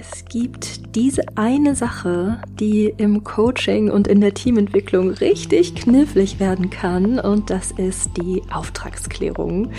Es 0.00 0.24
gibt 0.24 0.96
diese 0.96 1.22
eine 1.34 1.74
Sache, 1.74 2.40
die 2.58 2.94
im 2.96 3.22
Coaching 3.22 3.90
und 3.90 4.08
in 4.08 4.22
der 4.22 4.32
Teamentwicklung 4.32 5.10
richtig 5.10 5.74
knifflig 5.74 6.40
werden 6.40 6.70
kann 6.70 7.18
und 7.18 7.50
das 7.50 7.70
ist 7.70 8.08
die 8.16 8.42
Auftragsklärung. 8.50 9.72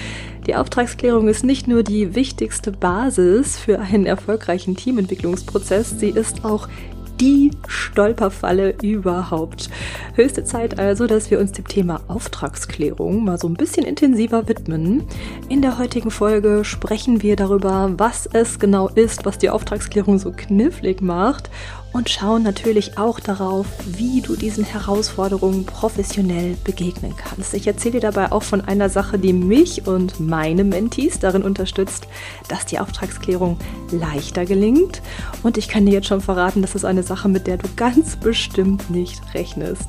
Die 0.46 0.56
Auftragsklärung 0.56 1.28
ist 1.28 1.44
nicht 1.44 1.68
nur 1.68 1.82
die 1.82 2.14
wichtigste 2.14 2.72
Basis 2.72 3.58
für 3.58 3.80
einen 3.80 4.06
erfolgreichen 4.06 4.76
Teamentwicklungsprozess, 4.76 6.00
sie 6.00 6.10
ist 6.10 6.46
auch 6.46 6.68
die 7.22 7.52
Stolperfalle 7.68 8.76
überhaupt. 8.82 9.70
Höchste 10.16 10.44
Zeit 10.44 10.80
also, 10.80 11.06
dass 11.06 11.30
wir 11.30 11.40
uns 11.40 11.52
dem 11.52 11.68
Thema 11.68 12.02
Auftragsklärung 12.08 13.24
mal 13.24 13.38
so 13.38 13.48
ein 13.48 13.54
bisschen 13.54 13.86
intensiver 13.86 14.48
widmen. 14.48 15.04
In 15.48 15.62
der 15.62 15.78
heutigen 15.78 16.10
Folge 16.10 16.66
sprechen 16.66 17.22
wir 17.22 17.36
darüber, 17.36 17.94
was 17.98 18.26
es 18.26 18.58
genau 18.58 18.90
ist, 18.90 19.24
was 19.24 19.38
die 19.38 19.52
Auftragsklärung 19.52 20.18
so 20.18 20.32
knifflig 20.32 21.02
macht 21.02 21.52
und 21.94 22.10
schauen 22.10 22.44
natürlich 22.44 22.98
auch 22.98 23.20
darauf, 23.20 23.66
wie 23.86 24.22
du 24.22 24.36
diesen 24.36 24.64
Herausforderungen 24.64 25.66
professionell 25.66 26.56
begegnen 26.64 27.16
kannst. 27.16 27.54
Ich 27.54 27.68
erzähle 27.68 27.94
dir 27.94 28.12
dabei 28.12 28.32
auch 28.32 28.44
von 28.44 28.62
einer 28.62 28.90
Sache, 28.90 29.20
die 29.20 29.34
mich 29.34 29.88
und 29.88 30.20
meine 30.20 30.64
Mentees 30.64 31.20
darin 31.20 31.44
unterstützt, 31.44 32.08
dass 32.48 32.66
die 32.66 32.80
Auftragsklärung 32.80 33.58
leichter 33.92 34.46
gelingt. 34.46 35.02
Und 35.44 35.58
ich 35.58 35.68
kann 35.68 35.86
dir 35.86 35.94
jetzt 35.94 36.08
schon 36.08 36.22
verraten, 36.22 36.62
das 36.62 36.76
ist 36.76 36.86
eine 36.86 37.04
Sache, 37.04 37.28
mit 37.28 37.48
der 37.48 37.58
du 37.58 37.68
ganz 37.76 38.16
bestimmt 38.16 38.90
nicht 38.90 39.22
rechnest. 39.34 39.88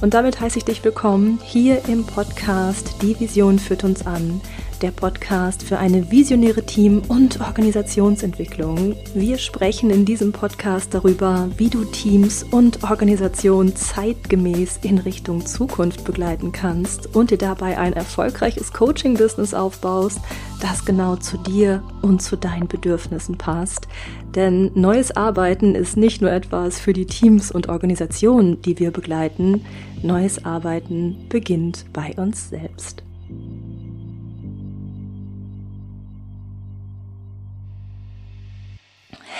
Und 0.00 0.14
damit 0.14 0.40
heiße 0.40 0.58
ich 0.58 0.64
dich 0.64 0.84
willkommen 0.84 1.40
hier 1.42 1.82
im 1.88 2.04
Podcast 2.04 2.94
Die 3.02 3.18
Vision 3.18 3.58
führt 3.58 3.84
uns 3.84 4.06
an 4.06 4.40
der 4.82 4.90
Podcast 4.90 5.62
für 5.62 5.78
eine 5.78 6.10
visionäre 6.10 6.64
Team- 6.64 7.02
und 7.08 7.40
Organisationsentwicklung. 7.40 8.96
Wir 9.14 9.36
sprechen 9.38 9.90
in 9.90 10.04
diesem 10.04 10.32
Podcast 10.32 10.94
darüber, 10.94 11.48
wie 11.56 11.68
du 11.68 11.84
Teams 11.84 12.42
und 12.42 12.82
Organisationen 12.82 13.76
zeitgemäß 13.76 14.78
in 14.82 14.98
Richtung 14.98 15.44
Zukunft 15.44 16.04
begleiten 16.04 16.52
kannst 16.52 17.14
und 17.14 17.30
dir 17.30 17.38
dabei 17.38 17.78
ein 17.78 17.92
erfolgreiches 17.92 18.72
Coaching-Business 18.72 19.52
aufbaust, 19.52 20.20
das 20.60 20.84
genau 20.84 21.16
zu 21.16 21.36
dir 21.36 21.82
und 22.00 22.22
zu 22.22 22.36
deinen 22.36 22.68
Bedürfnissen 22.68 23.36
passt. 23.36 23.86
Denn 24.34 24.70
neues 24.74 25.14
Arbeiten 25.14 25.74
ist 25.74 25.96
nicht 25.96 26.22
nur 26.22 26.32
etwas 26.32 26.80
für 26.80 26.92
die 26.92 27.06
Teams 27.06 27.50
und 27.50 27.68
Organisationen, 27.68 28.62
die 28.62 28.78
wir 28.78 28.92
begleiten. 28.92 29.64
Neues 30.02 30.44
Arbeiten 30.44 31.26
beginnt 31.28 31.84
bei 31.92 32.14
uns 32.16 32.48
selbst. 32.48 33.02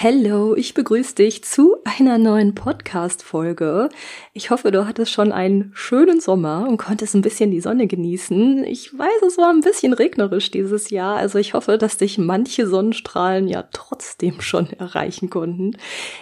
Hallo, 0.03 0.55
ich 0.55 0.73
begrüße 0.73 1.15
dich 1.15 1.45
zu 1.45 1.77
einer 1.85 2.17
neuen 2.17 2.55
Podcast-Folge. 2.55 3.91
Ich 4.33 4.49
hoffe, 4.49 4.71
du 4.71 4.87
hattest 4.87 5.13
schon 5.13 5.31
einen 5.31 5.73
schönen 5.75 6.23
Sommer 6.23 6.67
und 6.67 6.79
konntest 6.79 7.15
ein 7.15 7.21
bisschen 7.21 7.51
die 7.51 7.61
Sonne 7.61 7.87
genießen. 7.87 8.65
Ich 8.65 8.99
weiß, 8.99 9.23
es 9.27 9.37
war 9.37 9.51
ein 9.51 9.61
bisschen 9.61 9.93
regnerisch 9.93 10.51
dieses 10.51 10.89
Jahr, 10.89 11.17
also 11.17 11.39
ich 11.39 11.53
hoffe, 11.53 11.77
dass 11.77 11.99
dich 11.99 12.17
manche 12.17 12.67
Sonnenstrahlen 12.67 13.47
ja 13.47 13.69
trotzdem 13.75 14.41
schon 14.41 14.71
erreichen 14.73 15.29
konnten. 15.29 15.77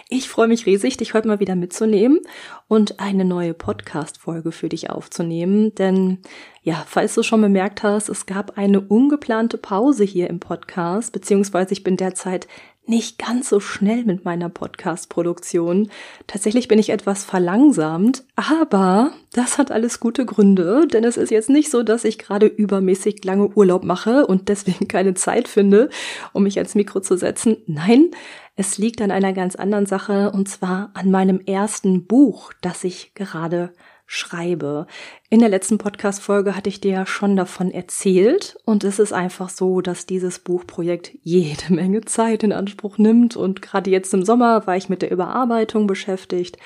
Ich 0.09 0.27
freue 0.27 0.49
mich 0.49 0.65
riesig, 0.65 0.97
dich 0.97 1.13
heute 1.13 1.29
mal 1.29 1.39
wieder 1.39 1.55
mitzunehmen 1.55 2.19
und 2.67 2.99
eine 2.99 3.23
neue 3.23 3.53
Podcast-Folge 3.53 4.51
für 4.51 4.67
dich 4.67 4.89
aufzunehmen, 4.89 5.73
denn 5.75 6.17
ja, 6.61 6.83
falls 6.85 7.15
du 7.15 7.23
schon 7.23 7.41
bemerkt 7.41 7.83
hast, 7.83 8.09
es 8.09 8.25
gab 8.25 8.57
eine 8.57 8.81
ungeplante 8.81 9.57
Pause 9.57 10.03
hier 10.03 10.29
im 10.29 10.41
Podcast, 10.41 11.13
beziehungsweise 11.13 11.71
ich 11.71 11.83
bin 11.83 11.95
derzeit 11.95 12.47
nicht 12.89 13.19
ganz 13.19 13.47
so 13.47 13.59
schnell 13.59 14.03
mit 14.03 14.25
meiner 14.25 14.49
Podcast-Produktion. 14.49 15.89
Tatsächlich 16.27 16.67
bin 16.67 16.79
ich 16.79 16.89
etwas 16.89 17.23
verlangsamt, 17.23 18.23
aber 18.35 19.11
das 19.31 19.57
hat 19.57 19.71
alles 19.71 19.99
gute 19.99 20.25
Gründe, 20.25 20.87
denn 20.87 21.03
es 21.03 21.15
ist 21.15 21.29
jetzt 21.29 21.49
nicht 21.49 21.69
so, 21.69 21.83
dass 21.83 22.03
ich 22.03 22.17
gerade 22.17 22.47
übermäßig 22.47 23.23
lange 23.23 23.47
Urlaub 23.49 23.83
mache 23.83 24.25
und 24.25 24.49
deswegen 24.49 24.87
keine 24.89 25.13
Zeit 25.13 25.47
finde, 25.47 25.89
um 26.33 26.43
mich 26.43 26.57
ans 26.57 26.75
Mikro 26.75 26.99
zu 26.99 27.15
setzen. 27.15 27.57
Nein, 27.67 28.09
es 28.55 28.77
liegt 28.77 29.01
an 29.01 29.11
einer 29.11 29.33
ganz 29.33 29.55
anderen 29.55 29.85
Sache 29.85 30.31
und 30.31 30.49
zwar 30.49 30.91
an 30.93 31.11
meinem 31.11 31.39
ersten 31.39 32.05
Buch, 32.05 32.51
das 32.61 32.83
ich 32.83 33.13
gerade 33.13 33.71
schreibe. 34.11 34.87
In 35.29 35.39
der 35.39 35.49
letzten 35.49 35.77
Podcast-Folge 35.77 36.55
hatte 36.55 36.67
ich 36.67 36.81
dir 36.81 36.91
ja 36.91 37.05
schon 37.05 37.35
davon 37.35 37.69
erzählt 37.69 38.57
und 38.65 38.83
es 38.83 38.97
ist 38.97 39.13
einfach 39.13 39.49
so, 39.49 39.81
dass 39.81 40.07
dieses 40.07 40.39
Buchprojekt 40.39 41.11
jede 41.21 41.61
Menge 41.71 42.01
Zeit 42.01 42.41
in 42.41 42.51
Anspruch 42.51 42.97
nimmt 42.97 43.37
und 43.37 43.61
gerade 43.61 43.91
jetzt 43.91 44.11
im 44.15 44.25
Sommer 44.25 44.65
war 44.65 44.75
ich 44.75 44.89
mit 44.89 45.03
der 45.03 45.11
Überarbeitung 45.11 45.85
beschäftigt. 45.85 46.57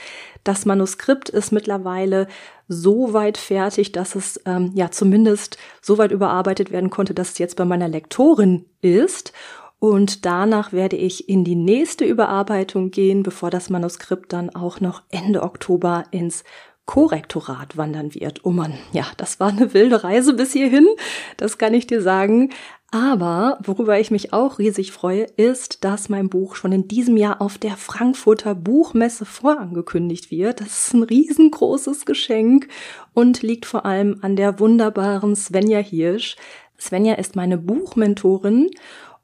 Das 0.46 0.66
Manuskript 0.66 1.28
ist 1.28 1.52
mittlerweile 1.52 2.28
so 2.70 3.12
weit 3.12 3.38
fertig, 3.38 3.92
dass 3.92 4.16
es 4.16 4.40
ähm, 4.46 4.72
ja 4.74 4.90
zumindest 4.90 5.58
so 5.82 5.98
weit 5.98 6.14
überarbeitet 6.14 6.72
werden 6.72 6.90
konnte, 6.90 7.14
dass 7.14 7.34
es 7.34 7.40
jetzt 7.40 7.58
bei 7.58 7.66
meiner 7.66 7.90
Lektorin 7.90 8.64
ist. 8.80 9.34
Und 9.80 10.24
danach 10.24 10.72
werde 10.72 10.96
ich 10.96 11.28
in 11.28 11.44
die 11.44 11.56
nächste 11.56 12.06
Überarbeitung 12.06 12.90
gehen, 12.90 13.22
bevor 13.22 13.50
das 13.50 13.70
Manuskript 13.70 14.32
dann 14.32 14.50
auch 14.50 14.80
noch 14.80 15.02
Ende 15.10 15.44
Oktober 15.44 16.06
ins 16.12 16.46
Korrektorat 16.86 17.78
wandern 17.78 18.14
wird. 18.14 18.42
Oh 18.44 18.52
Mann, 18.52 18.74
ja, 18.92 19.06
das 19.18 19.40
war 19.40 19.50
eine 19.50 19.74
wilde 19.74 20.04
Reise 20.04 20.34
bis 20.34 20.54
hierhin, 20.54 20.88
das 21.38 21.58
kann 21.58 21.74
ich 21.74 21.88
dir 21.88 22.02
sagen. 22.02 22.50
Aber 22.92 23.58
worüber 23.64 24.00
ich 24.00 24.12
mich 24.12 24.34
auch 24.34 24.60
riesig 24.60 24.92
freue, 24.92 25.24
ist, 25.24 25.84
dass 25.84 26.10
mein 26.10 26.30
Buch 26.30 26.56
schon 26.56 26.72
in 26.72 26.88
diesem 26.88 27.18
Jahr 27.18 27.42
auf 27.42 27.58
der 27.58 27.76
Frankfurter 27.76 28.54
Buchmesse 28.54 29.26
vorangekündigt 29.26 30.30
wird. 30.30 30.62
Das 30.62 30.86
ist 30.86 30.94
ein 30.94 31.02
riesengroßes 31.02 32.06
Geschenk 32.06 32.68
und 33.16 33.42
liegt 33.42 33.66
vor 33.66 33.88
allem 33.88 34.20
an 34.22 34.36
der 34.36 34.60
wunderbaren 34.60 35.36
Svenja 35.36 35.80
Hirsch. 35.80 36.36
Svenja 36.80 37.16
ist 37.16 37.36
meine 37.36 37.58
Buchmentorin 37.58 38.70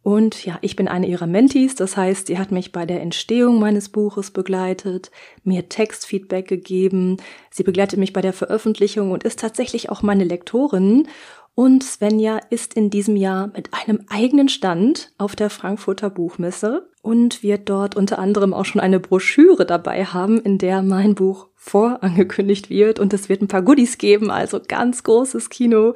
und 0.01 0.45
ja, 0.45 0.57
ich 0.61 0.75
bin 0.75 0.87
eine 0.87 1.07
ihrer 1.07 1.27
Mentees, 1.27 1.75
das 1.75 1.97
heißt, 1.97 2.27
sie 2.27 2.37
hat 2.37 2.51
mich 2.51 2.71
bei 2.71 2.85
der 2.85 3.01
Entstehung 3.01 3.59
meines 3.59 3.89
Buches 3.89 4.31
begleitet, 4.31 5.11
mir 5.43 5.67
Textfeedback 5.67 6.47
gegeben, 6.47 7.17
sie 7.51 7.63
begleitet 7.63 7.99
mich 7.99 8.13
bei 8.13 8.21
der 8.21 8.33
Veröffentlichung 8.33 9.11
und 9.11 9.23
ist 9.23 9.39
tatsächlich 9.39 9.89
auch 9.89 10.01
meine 10.01 10.23
Lektorin. 10.23 11.07
Und 11.53 11.83
Svenja 11.83 12.39
ist 12.49 12.75
in 12.75 12.89
diesem 12.89 13.17
Jahr 13.17 13.47
mit 13.47 13.73
einem 13.73 14.05
eigenen 14.07 14.47
Stand 14.47 15.11
auf 15.17 15.35
der 15.35 15.49
Frankfurter 15.49 16.09
Buchmesse. 16.09 16.89
Und 17.01 17.43
wird 17.43 17.69
dort 17.69 17.95
unter 17.95 18.19
anderem 18.19 18.53
auch 18.53 18.65
schon 18.65 18.81
eine 18.81 18.99
Broschüre 18.99 19.65
dabei 19.65 20.03
haben, 20.03 20.39
in 20.39 20.57
der 20.57 20.81
mein 20.81 21.15
Buch 21.15 21.47
vorangekündigt 21.55 22.69
wird. 22.69 22.99
Und 22.99 23.13
es 23.13 23.29
wird 23.29 23.41
ein 23.41 23.47
paar 23.47 23.61
Goodies 23.61 23.97
geben, 23.97 24.31
also 24.31 24.59
ganz 24.65 25.03
großes 25.03 25.49
Kino 25.49 25.95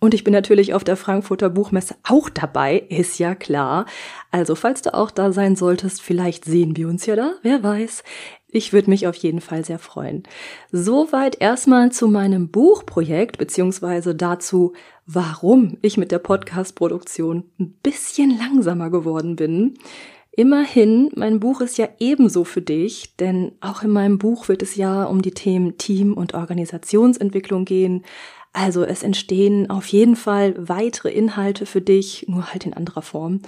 und 0.00 0.14
ich 0.14 0.22
bin 0.22 0.32
natürlich 0.32 0.74
auf 0.74 0.84
der 0.84 0.96
Frankfurter 0.96 1.50
Buchmesse 1.50 1.96
auch 2.04 2.28
dabei, 2.28 2.78
ist 2.88 3.18
ja 3.18 3.34
klar. 3.34 3.86
Also 4.30 4.54
falls 4.54 4.82
du 4.82 4.94
auch 4.94 5.10
da 5.10 5.32
sein 5.32 5.56
solltest, 5.56 6.02
vielleicht 6.02 6.44
sehen 6.44 6.76
wir 6.76 6.88
uns 6.88 7.06
ja 7.06 7.16
da, 7.16 7.32
wer 7.42 7.62
weiß. 7.62 8.04
Ich 8.50 8.72
würde 8.72 8.90
mich 8.90 9.06
auf 9.06 9.16
jeden 9.16 9.40
Fall 9.40 9.64
sehr 9.64 9.78
freuen. 9.78 10.22
Soweit 10.72 11.40
erstmal 11.40 11.92
zu 11.92 12.08
meinem 12.08 12.48
Buchprojekt, 12.48 13.38
beziehungsweise 13.38 14.14
dazu, 14.14 14.72
warum 15.04 15.78
ich 15.82 15.96
mit 15.96 16.12
der 16.12 16.18
Podcast-Produktion 16.18 17.44
ein 17.58 17.74
bisschen 17.82 18.38
langsamer 18.38 18.90
geworden 18.90 19.36
bin. 19.36 19.74
Immerhin, 20.30 21.10
mein 21.16 21.40
Buch 21.40 21.60
ist 21.60 21.78
ja 21.78 21.88
ebenso 21.98 22.44
für 22.44 22.62
dich, 22.62 23.16
denn 23.16 23.52
auch 23.60 23.82
in 23.82 23.90
meinem 23.90 24.18
Buch 24.18 24.48
wird 24.48 24.62
es 24.62 24.76
ja 24.76 25.02
um 25.04 25.20
die 25.20 25.32
Themen 25.32 25.78
Team- 25.78 26.14
und 26.14 26.34
Organisationsentwicklung 26.34 27.64
gehen, 27.64 28.04
also 28.52 28.84
es 28.84 29.02
entstehen 29.02 29.70
auf 29.70 29.86
jeden 29.88 30.16
Fall 30.16 30.54
weitere 30.56 31.10
Inhalte 31.10 31.66
für 31.66 31.80
dich, 31.80 32.26
nur 32.28 32.52
halt 32.52 32.66
in 32.66 32.74
anderer 32.74 33.02
Form. 33.02 33.40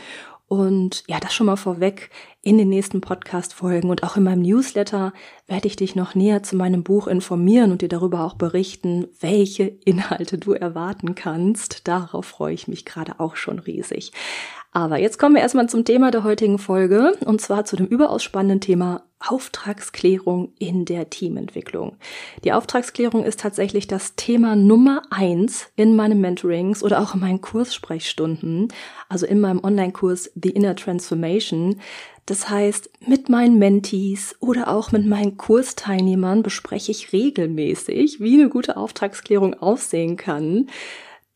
Und 0.47 1.05
ja, 1.07 1.21
das 1.21 1.33
schon 1.33 1.47
mal 1.47 1.55
vorweg 1.55 2.11
in 2.43 2.59
den 2.59 2.69
nächsten 2.69 3.01
Podcast-Folgen 3.01 3.89
und 3.89 4.03
auch 4.03 4.17
in 4.17 4.25
meinem 4.25 4.43
Newsletter 4.43 5.13
werde 5.47 5.69
ich 5.69 5.77
dich 5.77 5.95
noch 5.95 6.17
näher 6.17 6.43
zu 6.43 6.57
meinem 6.57 6.83
Buch 6.83 7.07
informieren 7.07 7.71
und 7.71 7.83
dir 7.83 7.89
darüber 7.89 8.25
auch 8.25 8.35
berichten, 8.35 9.07
welche 9.21 9.65
Inhalte 9.85 10.39
du 10.39 10.53
erwarten 10.53 11.15
kannst. 11.15 11.87
Darauf 11.87 12.27
freue 12.27 12.55
ich 12.55 12.67
mich 12.67 12.85
gerade 12.85 13.21
auch 13.21 13.37
schon 13.37 13.61
riesig. 13.61 14.11
Aber 14.73 14.99
jetzt 14.99 15.19
kommen 15.19 15.35
wir 15.35 15.43
erstmal 15.43 15.69
zum 15.69 15.85
Thema 15.85 16.13
der 16.13 16.23
heutigen 16.23 16.59
Folge 16.59 17.15
und 17.25 17.41
zwar 17.41 17.65
zu 17.65 17.75
dem 17.75 17.87
überaus 17.87 18.23
spannenden 18.23 18.61
Thema 18.61 19.03
Auftragsklärung 19.19 20.53
in 20.59 20.85
der 20.85 21.11
Teamentwicklung. 21.11 21.97
Die 22.45 22.53
Auftragsklärung 22.53 23.25
ist 23.25 23.41
tatsächlich 23.41 23.89
das 23.89 24.15
Thema 24.15 24.55
Nummer 24.55 25.03
eins 25.11 25.71
in 25.75 25.97
meinen 25.97 26.21
Mentorings 26.21 26.85
oder 26.85 27.01
auch 27.01 27.15
in 27.15 27.21
meinen 27.21 27.41
Kurssprechstunden, 27.41 28.69
also 29.09 29.27
in 29.27 29.41
meinem 29.41 29.63
Online-Kurs 29.63 30.31
The 30.41 30.51
Inner 30.51 30.77
Transformation. 30.77 31.81
Das 32.25 32.49
heißt, 32.49 32.91
mit 33.07 33.29
meinen 33.29 33.59
Mentees 33.59 34.37
oder 34.39 34.69
auch 34.69 34.93
mit 34.93 35.05
meinen 35.05 35.37
Kursteilnehmern 35.37 36.45
bespreche 36.45 36.93
ich 36.93 37.13
regelmäßig, 37.13 38.21
wie 38.21 38.41
eine 38.41 38.49
gute 38.49 38.77
Auftragsklärung 38.77 39.55
aussehen 39.55 40.17
kann. 40.17 40.71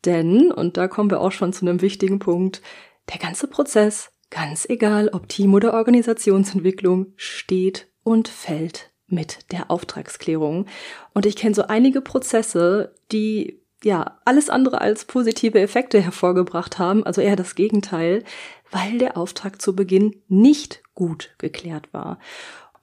Denn, 0.05 0.51
und 0.51 0.77
da 0.77 0.87
kommen 0.87 1.11
wir 1.11 1.19
auch 1.19 1.31
schon 1.31 1.51
zu 1.51 1.65
einem 1.65 1.81
wichtigen 1.81 2.19
Punkt, 2.19 2.61
der 3.09 3.19
ganze 3.19 3.47
Prozess 3.47 4.11
Ganz 4.29 4.67
egal, 4.67 5.09
ob 5.13 5.29
Team- 5.29 5.53
oder 5.53 5.73
Organisationsentwicklung 5.73 7.13
steht 7.15 7.87
und 8.03 8.27
fällt 8.27 8.91
mit 9.07 9.51
der 9.51 9.69
Auftragsklärung. 9.69 10.65
Und 11.13 11.25
ich 11.25 11.35
kenne 11.35 11.55
so 11.55 11.63
einige 11.67 12.01
Prozesse, 12.01 12.95
die 13.11 13.61
ja 13.83 14.19
alles 14.25 14.49
andere 14.49 14.81
als 14.81 15.05
positive 15.05 15.59
Effekte 15.59 16.01
hervorgebracht 16.01 16.79
haben, 16.79 17.05
also 17.05 17.21
eher 17.21 17.35
das 17.35 17.55
Gegenteil, 17.55 18.23
weil 18.71 18.97
der 18.97 19.15
Auftrag 19.15 19.61
zu 19.61 19.75
Beginn 19.75 20.21
nicht 20.27 20.81
gut 20.95 21.35
geklärt 21.37 21.93
war. 21.93 22.19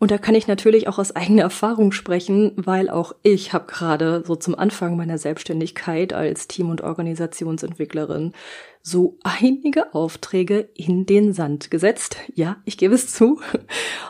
Und 0.02 0.10
da 0.10 0.18
kann 0.18 0.34
ich 0.34 0.48
natürlich 0.48 0.88
auch 0.88 0.98
aus 0.98 1.14
eigener 1.14 1.42
Erfahrung 1.42 1.92
sprechen, 1.92 2.54
weil 2.56 2.90
auch 2.90 3.14
ich 3.22 3.52
habe 3.52 3.66
gerade 3.66 4.24
so 4.26 4.34
zum 4.34 4.56
Anfang 4.56 4.96
meiner 4.96 5.16
Selbstständigkeit 5.16 6.12
als 6.12 6.48
Team- 6.48 6.70
und 6.70 6.80
Organisationsentwicklerin 6.80 8.32
so 8.82 9.16
einige 9.22 9.94
Aufträge 9.94 10.68
in 10.74 11.06
den 11.06 11.32
Sand 11.32 11.70
gesetzt. 11.70 12.16
Ja, 12.34 12.56
ich 12.64 12.78
gebe 12.78 12.96
es 12.96 13.14
zu. 13.14 13.40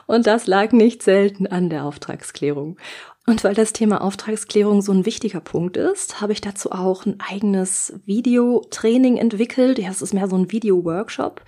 Und 0.07 0.27
das 0.27 0.47
lag 0.47 0.73
nicht 0.73 1.03
selten 1.03 1.47
an 1.47 1.69
der 1.69 1.85
Auftragsklärung. 1.85 2.79
Und 3.25 3.45
weil 3.45 3.55
das 3.55 3.73
Thema 3.73 4.01
Auftragsklärung 4.01 4.83
so 4.83 4.91
ein 4.91 5.07
wichtiger 5.07 5.39
Punkt 5.39 5.77
ist, 5.77 6.21
habe 6.21 6.33
ich 6.33 6.41
dazu 6.41 6.73
auch 6.73 7.07
ein 7.07 7.21
eigenes 7.21 7.95
Videotraining 8.05 9.17
entwickelt. 9.17 9.79
Ja, 9.79 9.91
es 9.91 10.03
ist 10.03 10.13
mehr 10.13 10.27
so 10.27 10.35
ein 10.35 10.51
Video-Workshop, 10.51 11.41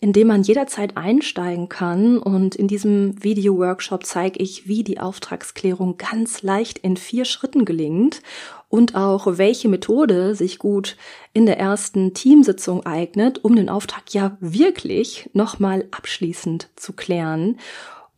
in 0.00 0.12
dem 0.12 0.26
man 0.26 0.42
jederzeit 0.42 0.96
einsteigen 0.96 1.68
kann. 1.68 2.18
Und 2.18 2.56
in 2.56 2.66
diesem 2.66 3.22
Video-Workshop 3.22 4.04
zeige 4.06 4.40
ich, 4.40 4.66
wie 4.66 4.82
die 4.82 4.98
Auftragsklärung 4.98 5.98
ganz 5.98 6.42
leicht 6.42 6.78
in 6.78 6.96
vier 6.96 7.24
Schritten 7.24 7.64
gelingt 7.64 8.22
und 8.68 8.96
auch 8.96 9.38
welche 9.38 9.68
Methode 9.68 10.34
sich 10.34 10.58
gut 10.58 10.96
in 11.32 11.46
der 11.46 11.60
ersten 11.60 12.12
Teamsitzung 12.12 12.86
eignet, 12.86 13.44
um 13.44 13.54
den 13.54 13.68
Auftrag 13.68 14.12
ja 14.12 14.36
wirklich 14.40 15.30
nochmal 15.32 15.84
abschließend 15.92 16.70
zu 16.74 16.92
klären. 16.92 17.56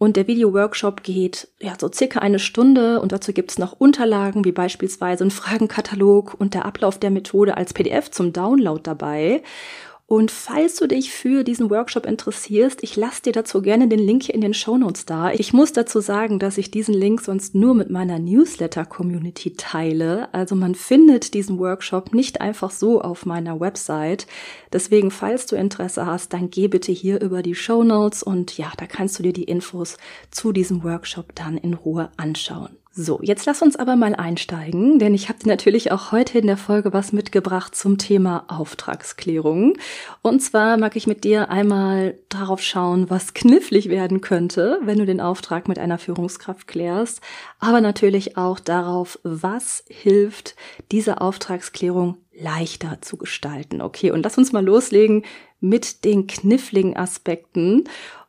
Und 0.02 0.16
der 0.16 0.26
Video-Workshop 0.26 1.04
geht 1.04 1.46
ja 1.60 1.74
so 1.78 1.88
circa 1.88 2.18
eine 2.18 2.40
Stunde 2.40 3.00
und 3.00 3.12
dazu 3.12 3.32
gibt's 3.32 3.56
noch 3.56 3.78
Unterlagen 3.78 4.44
wie 4.44 4.50
beispielsweise 4.50 5.22
ein 5.22 5.30
Fragenkatalog 5.30 6.34
und 6.36 6.54
der 6.54 6.64
Ablauf 6.64 6.98
der 6.98 7.12
Methode 7.12 7.56
als 7.56 7.72
PDF 7.72 8.10
zum 8.10 8.32
Download 8.32 8.80
dabei. 8.82 9.44
Und 10.12 10.30
falls 10.30 10.76
du 10.76 10.86
dich 10.86 11.10
für 11.10 11.42
diesen 11.42 11.70
Workshop 11.70 12.04
interessierst, 12.04 12.82
ich 12.82 12.96
lasse 12.96 13.22
dir 13.22 13.32
dazu 13.32 13.62
gerne 13.62 13.88
den 13.88 13.98
Link 13.98 14.28
in 14.28 14.42
den 14.42 14.52
Show 14.52 14.76
Notes 14.76 15.06
da. 15.06 15.32
Ich 15.32 15.54
muss 15.54 15.72
dazu 15.72 16.00
sagen, 16.00 16.38
dass 16.38 16.58
ich 16.58 16.70
diesen 16.70 16.92
Link 16.92 17.22
sonst 17.22 17.54
nur 17.54 17.72
mit 17.72 17.88
meiner 17.88 18.18
Newsletter-Community 18.18 19.54
teile. 19.56 20.28
Also 20.34 20.54
man 20.54 20.74
findet 20.74 21.32
diesen 21.32 21.58
Workshop 21.58 22.12
nicht 22.12 22.42
einfach 22.42 22.70
so 22.70 23.00
auf 23.00 23.24
meiner 23.24 23.58
Website. 23.58 24.26
Deswegen, 24.70 25.10
falls 25.10 25.46
du 25.46 25.56
Interesse 25.56 26.04
hast, 26.04 26.34
dann 26.34 26.50
geh 26.50 26.68
bitte 26.68 26.92
hier 26.92 27.18
über 27.22 27.40
die 27.40 27.54
Show 27.54 27.82
Notes 27.82 28.22
und 28.22 28.58
ja, 28.58 28.70
da 28.76 28.84
kannst 28.84 29.18
du 29.18 29.22
dir 29.22 29.32
die 29.32 29.44
Infos 29.44 29.96
zu 30.30 30.52
diesem 30.52 30.84
Workshop 30.84 31.34
dann 31.34 31.56
in 31.56 31.72
Ruhe 31.72 32.10
anschauen. 32.18 32.81
So, 32.94 33.20
jetzt 33.22 33.46
lass 33.46 33.62
uns 33.62 33.76
aber 33.76 33.96
mal 33.96 34.14
einsteigen, 34.14 34.98
denn 34.98 35.14
ich 35.14 35.30
habe 35.30 35.38
dir 35.38 35.48
natürlich 35.48 35.92
auch 35.92 36.12
heute 36.12 36.38
in 36.38 36.46
der 36.46 36.58
Folge 36.58 36.92
was 36.92 37.10
mitgebracht 37.14 37.74
zum 37.74 37.96
Thema 37.96 38.44
Auftragsklärung. 38.48 39.78
Und 40.20 40.40
zwar 40.40 40.76
mag 40.76 40.94
ich 40.94 41.06
mit 41.06 41.24
dir 41.24 41.48
einmal 41.48 42.18
darauf 42.28 42.60
schauen, 42.60 43.08
was 43.08 43.32
knifflig 43.32 43.88
werden 43.88 44.20
könnte, 44.20 44.78
wenn 44.82 44.98
du 44.98 45.06
den 45.06 45.22
Auftrag 45.22 45.68
mit 45.68 45.78
einer 45.78 45.96
Führungskraft 45.96 46.66
klärst, 46.66 47.22
aber 47.60 47.80
natürlich 47.80 48.36
auch 48.36 48.60
darauf, 48.60 49.18
was 49.22 49.84
hilft, 49.88 50.54
diese 50.90 51.22
Auftragsklärung 51.22 52.18
leichter 52.38 52.98
zu 53.00 53.16
gestalten. 53.16 53.80
Okay, 53.80 54.10
und 54.10 54.22
lass 54.22 54.36
uns 54.36 54.52
mal 54.52 54.62
loslegen 54.62 55.24
mit 55.60 56.04
den 56.04 56.26
kniffligen 56.26 56.94
Aspekten. 56.94 57.84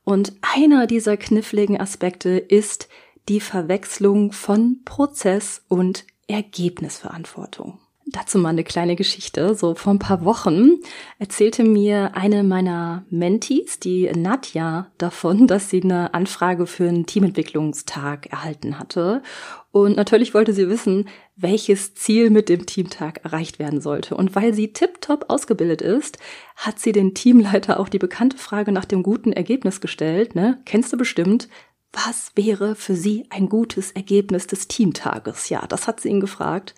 Und 0.06 0.32
einer 0.56 0.88
dieser 0.88 1.18
kniffligen 1.18 1.82
Aspekte 1.82 2.30
ist 2.30 2.88
die 3.30 3.40
Verwechslung 3.40 4.32
von 4.32 4.80
Prozess 4.86 5.64
und 5.68 6.06
Ergebnisverantwortung. 6.28 7.80
Dazu 8.06 8.38
mal 8.38 8.50
eine 8.50 8.66
kleine 8.66 8.96
Geschichte. 8.98 9.56
So 9.56 9.76
vor 9.76 9.94
ein 9.94 10.00
paar 10.00 10.26
Wochen 10.26 10.82
erzählte 11.20 11.64
mir 11.64 12.16
eine 12.16 12.44
meiner 12.44 13.06
Mentees, 13.10 13.80
die 13.80 14.12
Nadja, 14.14 14.92
davon, 14.98 15.48
dass 15.48 15.70
sie 15.70 15.82
eine 15.82 16.14
Anfrage 16.14 16.68
für 16.68 16.88
einen 16.88 17.06
Teamentwicklungstag 17.06 18.28
erhalten 18.28 18.78
hatte. 18.78 19.24
Und 19.72 19.96
natürlich 19.96 20.34
wollte 20.34 20.54
sie 20.54 20.70
wissen, 20.70 21.08
welches 21.38 21.96
Ziel 21.96 22.30
mit 22.30 22.50
dem 22.50 22.66
Teamtag 22.66 23.24
erreicht 23.24 23.58
werden 23.58 23.80
sollte. 23.80 24.16
Und 24.16 24.36
weil 24.36 24.54
sie 24.54 24.74
tiptop 24.74 25.30
ausgebildet 25.30 25.82
ist, 25.82 26.20
hat 26.58 26.80
sie 26.80 26.92
den 26.92 27.16
Teamleiter 27.16 27.80
auch 27.80 27.90
die 27.90 28.00
bekannte 28.00 28.38
Frage 28.38 28.74
nach 28.74 28.86
dem 28.86 29.02
guten 29.02 29.32
Ergebnis 29.32 29.80
gestellt. 29.80 30.36
Ne? 30.36 30.62
Kennst 30.66 30.92
du 30.92 30.98
bestimmt, 30.98 31.48
was 31.94 32.32
wäre 32.36 32.76
für 32.76 32.96
Sie 32.96 33.26
ein 33.30 33.48
gutes 33.48 33.92
Ergebnis 33.92 34.48
des 34.48 34.68
Teamtages? 34.68 35.50
Ja, 35.50 35.66
das 35.68 35.88
hat 35.88 36.02
sie 36.02 36.10
ihn 36.10 36.20
gefragt. 36.20 36.74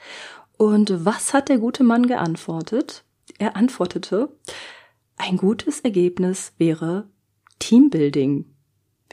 Und 0.57 1.05
was 1.05 1.33
hat 1.33 1.49
der 1.49 1.57
gute 1.57 1.83
Mann 1.83 2.05
geantwortet? 2.05 3.03
Er 3.39 3.55
antwortete, 3.55 4.29
ein 5.17 5.37
gutes 5.37 5.79
Ergebnis 5.79 6.53
wäre 6.57 7.07
Teambuilding. 7.59 8.45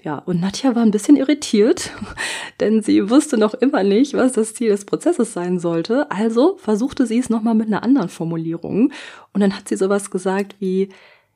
Ja, 0.03 0.19
und 0.19 0.41
Nadja 0.41 0.75
war 0.75 0.83
ein 0.83 0.91
bisschen 0.91 1.17
irritiert, 1.17 1.93
denn 2.61 2.83
sie 2.83 3.09
wusste 3.09 3.39
noch 3.39 3.55
immer 3.55 3.85
nicht, 3.85 4.15
was 4.15 4.33
das 4.33 4.55
Ziel 4.55 4.71
des 4.71 4.85
Prozesses 4.85 5.33
sein 5.33 5.61
sollte. 5.61 6.11
Also 6.11 6.57
versuchte 6.59 7.07
sie 7.07 7.19
es 7.19 7.31
nochmal 7.31 7.55
mit 7.55 7.69
einer 7.69 7.85
anderen 7.85 8.09
Formulierung. 8.09 8.93
Und 9.33 9.41
dann 9.41 9.57
hat 9.57 9.69
sie 9.69 9.77
sowas 9.77 10.11
gesagt 10.11 10.57
wie, 10.59 10.89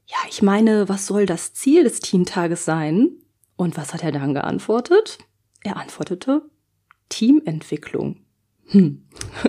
ja, 0.06 0.18
ich 0.28 0.42
meine, 0.42 0.88
was 0.88 1.06
soll 1.06 1.26
das 1.26 1.52
Ziel 1.54 1.84
des 1.84 2.00
Teamtages 2.00 2.64
sein? 2.64 3.10
Und 3.56 3.76
was 3.76 3.94
hat 3.94 4.02
er 4.02 4.12
dann 4.12 4.34
geantwortet? 4.34 5.18
Er 5.62 5.76
antwortete 5.76 6.42
Teamentwicklung. 7.08 8.20
Hm. 8.66 9.06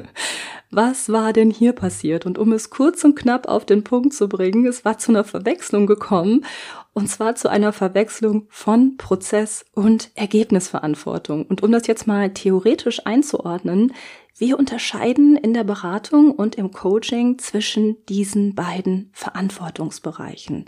Was 0.70 1.10
war 1.10 1.32
denn 1.32 1.50
hier 1.50 1.72
passiert? 1.72 2.26
Und 2.26 2.38
um 2.38 2.52
es 2.52 2.70
kurz 2.70 3.04
und 3.06 3.16
knapp 3.16 3.48
auf 3.48 3.66
den 3.66 3.86
Punkt 3.86 4.14
zu 4.14 4.28
bringen, 4.28 4.68
es 4.68 4.84
war 4.84 4.98
zu 4.98 5.12
einer 5.12 5.24
Verwechslung 5.24 5.88
gekommen, 5.88 6.46
und 6.92 7.08
zwar 7.08 7.36
zu 7.36 7.48
einer 7.50 7.72
Verwechslung 7.72 8.48
von 8.50 8.98
Prozess 8.98 9.66
und 9.72 10.12
Ergebnisverantwortung. 10.16 11.46
Und 11.46 11.64
um 11.64 11.72
das 11.72 11.88
jetzt 11.88 12.06
mal 12.06 12.34
theoretisch 12.34 13.06
einzuordnen, 13.06 13.94
wir 14.40 14.60
unterscheiden 14.60 15.36
in 15.36 15.54
der 15.54 15.64
Beratung 15.64 16.32
und 16.32 16.56
im 16.56 16.72
Coaching 16.72 17.40
zwischen 17.40 18.06
diesen 18.06 18.54
beiden 18.54 19.10
Verantwortungsbereichen. 19.14 20.66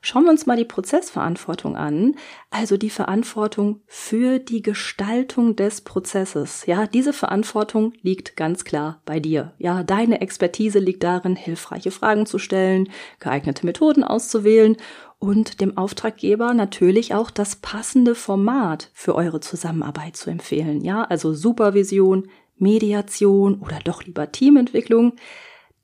Schauen 0.00 0.24
wir 0.24 0.30
uns 0.30 0.46
mal 0.46 0.56
die 0.56 0.64
Prozessverantwortung 0.64 1.76
an, 1.76 2.14
also 2.48 2.78
die 2.78 2.88
Verantwortung 2.88 3.82
für 3.86 4.38
die 4.38 4.62
Gestaltung 4.62 5.56
des 5.56 5.82
Prozesses. 5.82 6.64
Ja, 6.64 6.86
diese 6.86 7.12
Verantwortung 7.12 7.92
liegt 8.00 8.34
ganz 8.36 8.64
klar 8.64 9.02
bei 9.04 9.20
dir. 9.20 9.52
Ja, 9.58 9.82
deine 9.82 10.22
Expertise 10.22 10.78
liegt 10.78 11.02
darin, 11.02 11.36
hilfreiche 11.36 11.90
Fragen 11.90 12.24
zu 12.24 12.38
stellen, 12.38 12.88
geeignete 13.18 13.66
Methoden 13.66 14.02
auszuwählen 14.02 14.78
und 15.18 15.60
dem 15.60 15.76
Auftraggeber 15.76 16.54
natürlich 16.54 17.12
auch 17.14 17.30
das 17.30 17.56
passende 17.56 18.14
Format 18.14 18.90
für 18.94 19.14
eure 19.14 19.40
Zusammenarbeit 19.40 20.16
zu 20.16 20.30
empfehlen. 20.30 20.80
Ja, 20.80 21.04
also 21.04 21.34
Supervision, 21.34 22.28
Mediation 22.60 23.60
oder 23.60 23.78
doch 23.84 24.04
lieber 24.04 24.30
Teamentwicklung. 24.30 25.14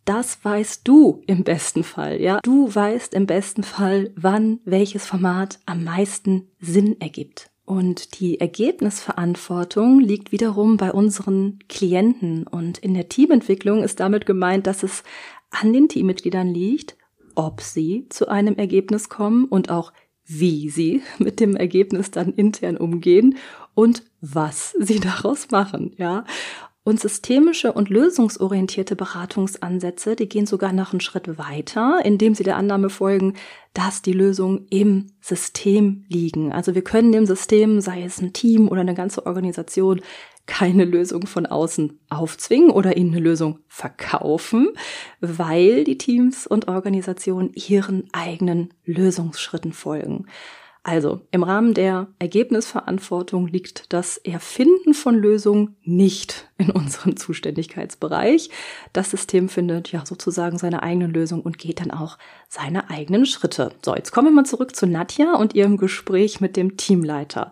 Das 0.04 0.44
weißt 0.44 0.86
du 0.86 1.22
im 1.26 1.42
besten 1.42 1.82
Fall, 1.82 2.20
ja. 2.20 2.38
Du 2.42 2.72
weißt 2.72 3.12
im 3.14 3.26
besten 3.26 3.64
Fall, 3.64 4.12
wann 4.14 4.60
welches 4.64 5.04
Format 5.04 5.58
am 5.66 5.82
meisten 5.82 6.48
Sinn 6.60 7.00
ergibt. 7.00 7.50
Und 7.64 8.20
die 8.20 8.38
Ergebnisverantwortung 8.38 9.98
liegt 9.98 10.30
wiederum 10.30 10.76
bei 10.76 10.92
unseren 10.92 11.58
Klienten. 11.68 12.46
Und 12.46 12.78
in 12.78 12.94
der 12.94 13.08
Teamentwicklung 13.08 13.82
ist 13.82 13.98
damit 13.98 14.24
gemeint, 14.24 14.68
dass 14.68 14.84
es 14.84 15.02
an 15.50 15.72
den 15.72 15.88
Teammitgliedern 15.88 16.46
liegt, 16.46 16.96
ob 17.34 17.60
sie 17.60 18.06
zu 18.08 18.28
einem 18.28 18.54
Ergebnis 18.54 19.08
kommen 19.08 19.46
und 19.46 19.70
auch 19.70 19.92
wie 20.24 20.70
sie 20.70 21.02
mit 21.18 21.40
dem 21.40 21.56
Ergebnis 21.56 22.12
dann 22.12 22.32
intern 22.32 22.76
umgehen 22.76 23.36
und 23.74 24.04
was 24.20 24.74
sie 24.78 25.00
daraus 25.00 25.50
machen, 25.50 25.94
ja. 25.98 26.24
Und 26.86 27.00
systemische 27.00 27.72
und 27.72 27.90
lösungsorientierte 27.90 28.94
Beratungsansätze, 28.94 30.14
die 30.14 30.28
gehen 30.28 30.46
sogar 30.46 30.72
noch 30.72 30.92
einen 30.92 31.00
Schritt 31.00 31.36
weiter, 31.36 31.98
indem 32.04 32.36
sie 32.36 32.44
der 32.44 32.56
Annahme 32.56 32.90
folgen, 32.90 33.34
dass 33.74 34.02
die 34.02 34.12
Lösungen 34.12 34.68
im 34.70 35.08
System 35.20 36.04
liegen. 36.08 36.52
Also 36.52 36.76
wir 36.76 36.84
können 36.84 37.10
dem 37.10 37.26
System, 37.26 37.80
sei 37.80 38.04
es 38.04 38.20
ein 38.20 38.34
Team 38.34 38.68
oder 38.68 38.82
eine 38.82 38.94
ganze 38.94 39.26
Organisation, 39.26 40.00
keine 40.46 40.84
Lösung 40.84 41.26
von 41.26 41.46
außen 41.46 41.98
aufzwingen 42.08 42.70
oder 42.70 42.96
ihnen 42.96 43.14
eine 43.14 43.20
Lösung 43.20 43.58
verkaufen, 43.66 44.68
weil 45.20 45.82
die 45.82 45.98
Teams 45.98 46.46
und 46.46 46.68
Organisationen 46.68 47.50
ihren 47.52 48.04
eigenen 48.12 48.72
Lösungsschritten 48.84 49.72
folgen. 49.72 50.26
Also, 50.88 51.22
im 51.32 51.42
Rahmen 51.42 51.74
der 51.74 52.06
Ergebnisverantwortung 52.20 53.48
liegt 53.48 53.92
das 53.92 54.18
Erfinden 54.18 54.94
von 54.94 55.16
Lösungen 55.16 55.74
nicht 55.82 56.48
in 56.58 56.70
unserem 56.70 57.16
Zuständigkeitsbereich. 57.16 58.50
Das 58.92 59.10
System 59.10 59.48
findet 59.48 59.90
ja 59.90 60.06
sozusagen 60.06 60.58
seine 60.58 60.84
eigene 60.84 61.08
Lösung 61.08 61.42
und 61.42 61.58
geht 61.58 61.80
dann 61.80 61.90
auch 61.90 62.18
seine 62.48 62.88
eigenen 62.88 63.26
Schritte. 63.26 63.72
So, 63.84 63.96
jetzt 63.96 64.12
kommen 64.12 64.28
wir 64.28 64.32
mal 64.32 64.46
zurück 64.46 64.76
zu 64.76 64.86
Nadja 64.86 65.34
und 65.34 65.56
ihrem 65.56 65.76
Gespräch 65.76 66.40
mit 66.40 66.56
dem 66.56 66.76
Teamleiter. 66.76 67.50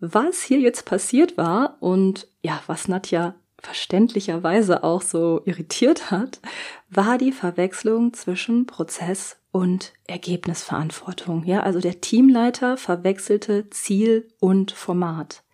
Was 0.00 0.40
hier 0.40 0.58
jetzt 0.58 0.86
passiert 0.86 1.36
war 1.36 1.76
und 1.80 2.26
ja, 2.40 2.58
was 2.68 2.88
Nadja 2.88 3.34
verständlicherweise 3.58 4.82
auch 4.82 5.02
so 5.02 5.42
irritiert 5.44 6.10
hat, 6.10 6.40
war 6.88 7.18
die 7.18 7.32
Verwechslung 7.32 8.14
zwischen 8.14 8.64
Prozess 8.64 9.36
und 9.52 9.92
Ergebnisverantwortung. 10.06 11.44
Ja, 11.44 11.60
also 11.60 11.78
der 11.78 12.00
Teamleiter 12.00 12.76
verwechselte 12.76 13.70
Ziel 13.70 14.28
und 14.40 14.72
Format. 14.72 15.44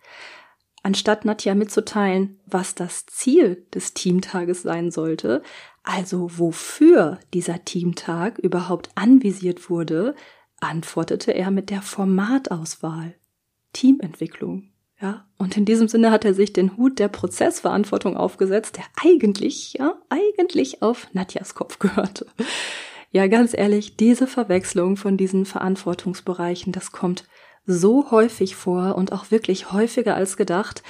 Anstatt 0.81 1.25
Nadja 1.25 1.55
mitzuteilen, 1.55 2.39
was 2.45 2.73
das 2.73 3.05
Ziel 3.05 3.67
des 3.73 3.93
Teamtages 3.93 4.61
sein 4.61 4.91
sollte, 4.91 5.43
also 5.83 6.29
wofür 6.39 7.19
dieser 7.33 7.65
Teamtag 7.65 8.39
überhaupt 8.39 8.89
anvisiert 8.95 9.69
wurde, 9.69 10.15
antwortete 10.61 11.33
er 11.33 11.51
mit 11.51 11.69
der 11.69 11.81
Formatauswahl. 11.81 13.15
Teamentwicklung. 13.73 14.71
Ja, 15.01 15.25
und 15.37 15.55
in 15.55 15.63
diesem 15.65 15.87
Sinne 15.87 16.11
hat 16.11 16.25
er 16.25 16.33
sich 16.33 16.51
den 16.51 16.75
Hut 16.75 16.99
der 16.99 17.07
Prozessverantwortung 17.07 18.17
aufgesetzt, 18.17 18.77
der 18.77 18.85
eigentlich, 19.01 19.73
ja, 19.73 19.97
eigentlich 20.09 20.81
auf 20.81 21.07
Nadjas 21.13 21.55
Kopf 21.55 21.79
gehörte. 21.79 22.25
Ja, 23.11 23.27
ganz 23.27 23.55
ehrlich, 23.57 23.97
diese 23.97 24.27
Verwechslung 24.27 24.95
von 24.95 25.17
diesen 25.17 25.45
Verantwortungsbereichen, 25.45 26.71
das 26.71 26.91
kommt 26.91 27.27
so 27.65 28.11
häufig 28.11 28.55
vor 28.55 28.95
und 28.95 29.11
auch 29.11 29.31
wirklich 29.31 29.71
häufiger 29.71 30.15
als 30.15 30.37
gedacht. 30.37 30.83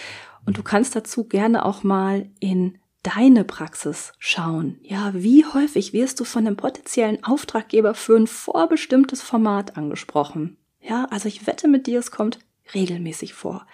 Und 0.45 0.57
du 0.57 0.63
kannst 0.63 0.95
dazu 0.95 1.25
gerne 1.25 1.65
auch 1.65 1.83
mal 1.83 2.29
in 2.39 2.77
deine 3.03 3.43
Praxis 3.43 4.13
schauen. 4.19 4.79
Ja, 4.81 5.13
wie 5.13 5.45
häufig 5.45 5.93
wirst 5.93 6.19
du 6.19 6.25
von 6.25 6.45
einem 6.45 6.57
potenziellen 6.57 7.23
Auftraggeber 7.23 7.93
für 7.93 8.17
ein 8.17 8.27
vorbestimmtes 8.27 9.21
Format 9.21 9.77
angesprochen? 9.77 10.57
Ja, 10.81 11.07
also 11.09 11.27
ich 11.27 11.47
wette 11.47 11.67
mit 11.67 11.87
dir, 11.87 11.99
es 11.99 12.11
kommt 12.11 12.39
regelmäßig 12.73 13.33
vor. 13.33 13.65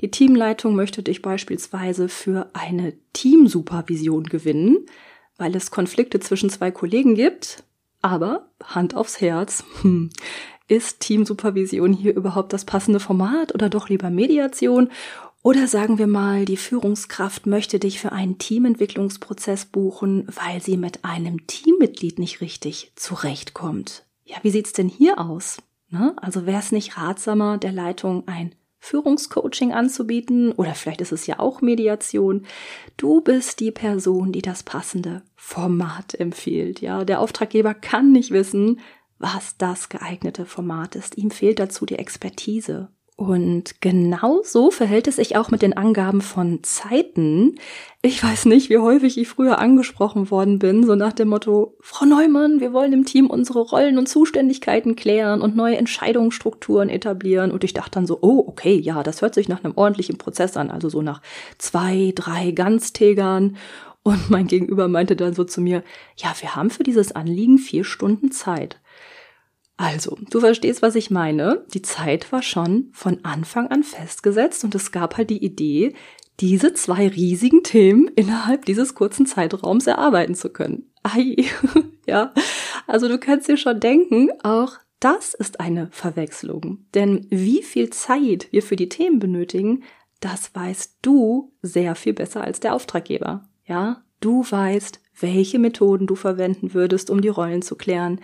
Die 0.00 0.10
Teamleitung 0.10 0.74
möchte 0.74 1.02
dich 1.02 1.22
beispielsweise 1.22 2.08
für 2.08 2.50
eine 2.52 2.94
Teamsupervision 3.12 4.24
gewinnen, 4.24 4.86
weil 5.36 5.56
es 5.56 5.70
Konflikte 5.70 6.20
zwischen 6.20 6.50
zwei 6.50 6.70
Kollegen 6.70 7.14
gibt, 7.14 7.64
aber 8.02 8.48
Hand 8.62 8.94
aufs 8.94 9.20
Herz, 9.20 9.64
hm, 9.82 10.10
ist 10.68 11.00
Teamsupervision 11.00 11.92
hier 11.92 12.14
überhaupt 12.14 12.52
das 12.52 12.64
passende 12.64 13.00
Format 13.00 13.54
oder 13.54 13.68
doch 13.68 13.88
lieber 13.88 14.10
Mediation? 14.10 14.90
Oder 15.42 15.68
sagen 15.68 15.98
wir 15.98 16.08
mal, 16.08 16.44
die 16.44 16.56
Führungskraft 16.56 17.46
möchte 17.46 17.78
dich 17.78 18.00
für 18.00 18.10
einen 18.10 18.38
Teamentwicklungsprozess 18.38 19.66
buchen, 19.66 20.26
weil 20.26 20.60
sie 20.60 20.76
mit 20.76 21.04
einem 21.04 21.46
Teammitglied 21.46 22.18
nicht 22.18 22.40
richtig 22.40 22.90
zurechtkommt. 22.96 24.04
Ja, 24.24 24.38
wie 24.42 24.50
sieht's 24.50 24.72
denn 24.72 24.88
hier 24.88 25.20
aus? 25.20 25.58
Ne? 25.88 26.16
Also 26.16 26.46
wäre 26.46 26.58
es 26.58 26.72
nicht 26.72 26.98
ratsamer, 26.98 27.58
der 27.58 27.70
Leitung 27.70 28.26
ein 28.26 28.56
Führungscoaching 28.78 29.72
anzubieten 29.72 30.52
oder 30.52 30.74
vielleicht 30.74 31.00
ist 31.00 31.12
es 31.12 31.26
ja 31.26 31.38
auch 31.38 31.60
Mediation. 31.60 32.46
Du 32.96 33.20
bist 33.20 33.60
die 33.60 33.72
Person, 33.72 34.32
die 34.32 34.42
das 34.42 34.62
passende 34.62 35.22
Format 35.34 36.14
empfiehlt. 36.14 36.80
Ja, 36.80 37.04
der 37.04 37.20
Auftraggeber 37.20 37.74
kann 37.74 38.12
nicht 38.12 38.30
wissen, 38.30 38.80
was 39.18 39.56
das 39.56 39.88
geeignete 39.88 40.46
Format 40.46 40.94
ist. 40.94 41.16
Ihm 41.16 41.30
fehlt 41.30 41.58
dazu 41.58 41.86
die 41.86 41.98
Expertise. 41.98 42.90
Und 43.18 43.80
genau 43.80 44.42
so 44.44 44.70
verhält 44.70 45.08
es 45.08 45.16
sich 45.16 45.36
auch 45.36 45.50
mit 45.50 45.62
den 45.62 45.74
Angaben 45.74 46.20
von 46.20 46.62
Zeiten. 46.62 47.54
Ich 48.02 48.22
weiß 48.22 48.44
nicht, 48.44 48.68
wie 48.68 48.76
häufig 48.76 49.16
ich 49.16 49.26
früher 49.26 49.58
angesprochen 49.58 50.30
worden 50.30 50.58
bin, 50.58 50.84
so 50.84 50.96
nach 50.96 51.14
dem 51.14 51.28
Motto, 51.28 51.78
Frau 51.80 52.04
Neumann, 52.04 52.60
wir 52.60 52.74
wollen 52.74 52.92
im 52.92 53.06
Team 53.06 53.28
unsere 53.28 53.60
Rollen 53.60 53.96
und 53.96 54.06
Zuständigkeiten 54.06 54.96
klären 54.96 55.40
und 55.40 55.56
neue 55.56 55.78
Entscheidungsstrukturen 55.78 56.90
etablieren. 56.90 57.52
Und 57.52 57.64
ich 57.64 57.72
dachte 57.72 57.92
dann 57.92 58.06
so, 58.06 58.18
oh, 58.20 58.44
okay, 58.46 58.78
ja, 58.78 59.02
das 59.02 59.22
hört 59.22 59.34
sich 59.34 59.48
nach 59.48 59.64
einem 59.64 59.78
ordentlichen 59.78 60.18
Prozess 60.18 60.58
an, 60.58 60.70
also 60.70 60.90
so 60.90 61.00
nach 61.00 61.22
zwei, 61.56 62.12
drei 62.14 62.50
Ganztägern. 62.50 63.56
Und 64.02 64.28
mein 64.28 64.46
Gegenüber 64.46 64.88
meinte 64.88 65.16
dann 65.16 65.32
so 65.32 65.44
zu 65.44 65.62
mir, 65.62 65.82
ja, 66.18 66.34
wir 66.40 66.54
haben 66.54 66.68
für 66.68 66.84
dieses 66.84 67.12
Anliegen 67.12 67.56
vier 67.56 67.84
Stunden 67.84 68.30
Zeit. 68.30 68.78
Also, 69.76 70.16
du 70.30 70.40
verstehst, 70.40 70.80
was 70.80 70.94
ich 70.94 71.10
meine. 71.10 71.64
Die 71.74 71.82
Zeit 71.82 72.32
war 72.32 72.42
schon 72.42 72.88
von 72.92 73.24
Anfang 73.24 73.68
an 73.68 73.82
festgesetzt 73.82 74.64
und 74.64 74.74
es 74.74 74.90
gab 74.90 75.16
halt 75.16 75.30
die 75.30 75.44
Idee, 75.44 75.94
diese 76.40 76.74
zwei 76.74 77.08
riesigen 77.08 77.62
Themen 77.62 78.08
innerhalb 78.08 78.64
dieses 78.64 78.94
kurzen 78.94 79.26
Zeitraums 79.26 79.86
erarbeiten 79.86 80.34
zu 80.34 80.50
können. 80.50 80.90
Ei, 81.02 81.36
ja. 82.06 82.32
Also 82.86 83.08
du 83.08 83.18
kannst 83.18 83.48
dir 83.48 83.56
schon 83.56 83.80
denken, 83.80 84.30
auch 84.42 84.72
das 85.00 85.34
ist 85.34 85.60
eine 85.60 85.88
Verwechslung. 85.90 86.86
Denn 86.94 87.26
wie 87.30 87.62
viel 87.62 87.90
Zeit 87.90 88.48
wir 88.50 88.62
für 88.62 88.76
die 88.76 88.88
Themen 88.88 89.18
benötigen, 89.18 89.82
das 90.20 90.54
weißt 90.54 90.98
du 91.02 91.52
sehr 91.62 91.94
viel 91.94 92.14
besser 92.14 92.42
als 92.42 92.60
der 92.60 92.74
Auftraggeber. 92.74 93.48
Ja, 93.64 94.02
du 94.20 94.44
weißt, 94.48 95.00
welche 95.20 95.58
Methoden 95.58 96.06
du 96.06 96.14
verwenden 96.14 96.74
würdest, 96.74 97.10
um 97.10 97.20
die 97.20 97.28
Rollen 97.28 97.62
zu 97.62 97.76
klären 97.76 98.20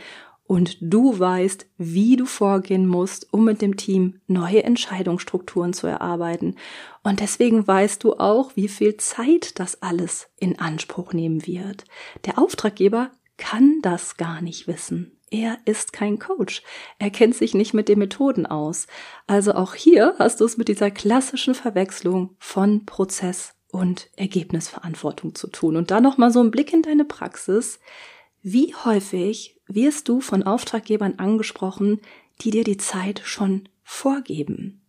und 0.53 0.77
du 0.83 1.19
weißt, 1.19 1.65
wie 1.79 2.17
du 2.17 2.27
vorgehen 2.27 2.87
musst, 2.87 3.33
um 3.33 3.47
mit 3.47 3.63
dem 3.63 3.79
Team 3.79 4.21
neue 4.27 4.65
Entscheidungsstrukturen 4.65 5.73
zu 5.73 5.87
erarbeiten. 5.87 6.57
Und 7.03 7.21
deswegen 7.21 7.67
weißt 7.67 8.05
du 8.05 8.19
auch, 8.19 8.55
wie 8.55 8.69
viel 8.69 8.99
Zeit 8.99 9.59
das 9.59 9.81
alles 9.81 10.29
in 10.37 10.59
Anspruch 10.59 11.15
nehmen 11.15 11.47
wird. 11.47 11.85
Der 12.27 12.39
Auftraggeber 12.39 13.13
kann 13.39 13.79
das 13.81 14.19
gar 14.19 14.43
nicht 14.43 14.67
wissen. 14.67 15.19
Er 15.31 15.57
ist 15.65 15.95
kein 15.95 16.19
Coach. 16.19 16.63
Er 16.99 17.09
kennt 17.09 17.35
sich 17.35 17.55
nicht 17.55 17.73
mit 17.73 17.89
den 17.89 17.99
Methoden 17.99 18.45
aus. 18.45 18.89
Also 19.27 19.55
auch 19.55 19.75
hier 19.75 20.17
hast 20.19 20.43
du 20.43 20.45
es 20.45 20.59
mit 20.59 20.69
dieser 20.69 20.91
klassischen 20.91 21.55
Verwechslung 21.55 22.37
von 22.39 22.85
Prozess 22.85 23.55
und 23.71 24.11
Ergebnisverantwortung 24.17 25.35
zu 25.35 25.47
tun. 25.47 25.77
Und 25.77 25.91
da 25.91 26.03
nochmal 26.03 26.31
so 26.31 26.41
ein 26.43 26.51
Blick 26.51 26.75
in 26.75 26.83
deine 26.83 27.07
Praxis. 27.07 27.81
Wie 28.43 28.75
häufig 28.85 29.52
wirst 29.67 30.09
du 30.09 30.21
von 30.21 30.43
Auftraggebern 30.43 31.15
angesprochen, 31.19 32.01
die 32.41 32.51
dir 32.51 32.65
die 32.65 32.77
Zeit 32.77 33.23
schon 33.25 33.69
vorgeben? 33.83 34.81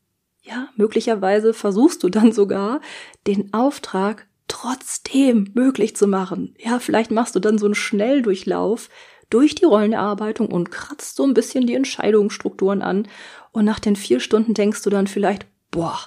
Ja, 0.42 0.70
möglicherweise 0.76 1.54
versuchst 1.54 2.04
du 2.04 2.10
dann 2.10 2.32
sogar, 2.32 2.82
den 3.28 3.54
Auftrag 3.54 4.28
trotzdem 4.48 5.52
möglich 5.54 5.96
zu 5.96 6.08
machen. 6.08 6.56
Ja, 6.60 6.80
vielleicht 6.80 7.12
machst 7.12 7.36
du 7.36 7.40
dann 7.40 7.58
so 7.58 7.66
einen 7.66 7.76
Schnelldurchlauf 7.76 8.90
durch 9.30 9.56
die 9.56 9.66
Rollenerarbeitung 9.66 10.48
und 10.48 10.70
kratzt 10.70 11.16
so 11.16 11.24
ein 11.24 11.34
bisschen 11.34 11.66
die 11.66 11.76
Entscheidungsstrukturen 11.76 12.82
an. 12.82 13.08
Und 13.52 13.66
nach 13.66 13.80
den 13.80 13.96
vier 13.96 14.20
Stunden 14.20 14.54
denkst 14.54 14.84
du 14.84 14.90
dann 14.90 15.08
vielleicht, 15.08 15.48
boah, 15.72 15.98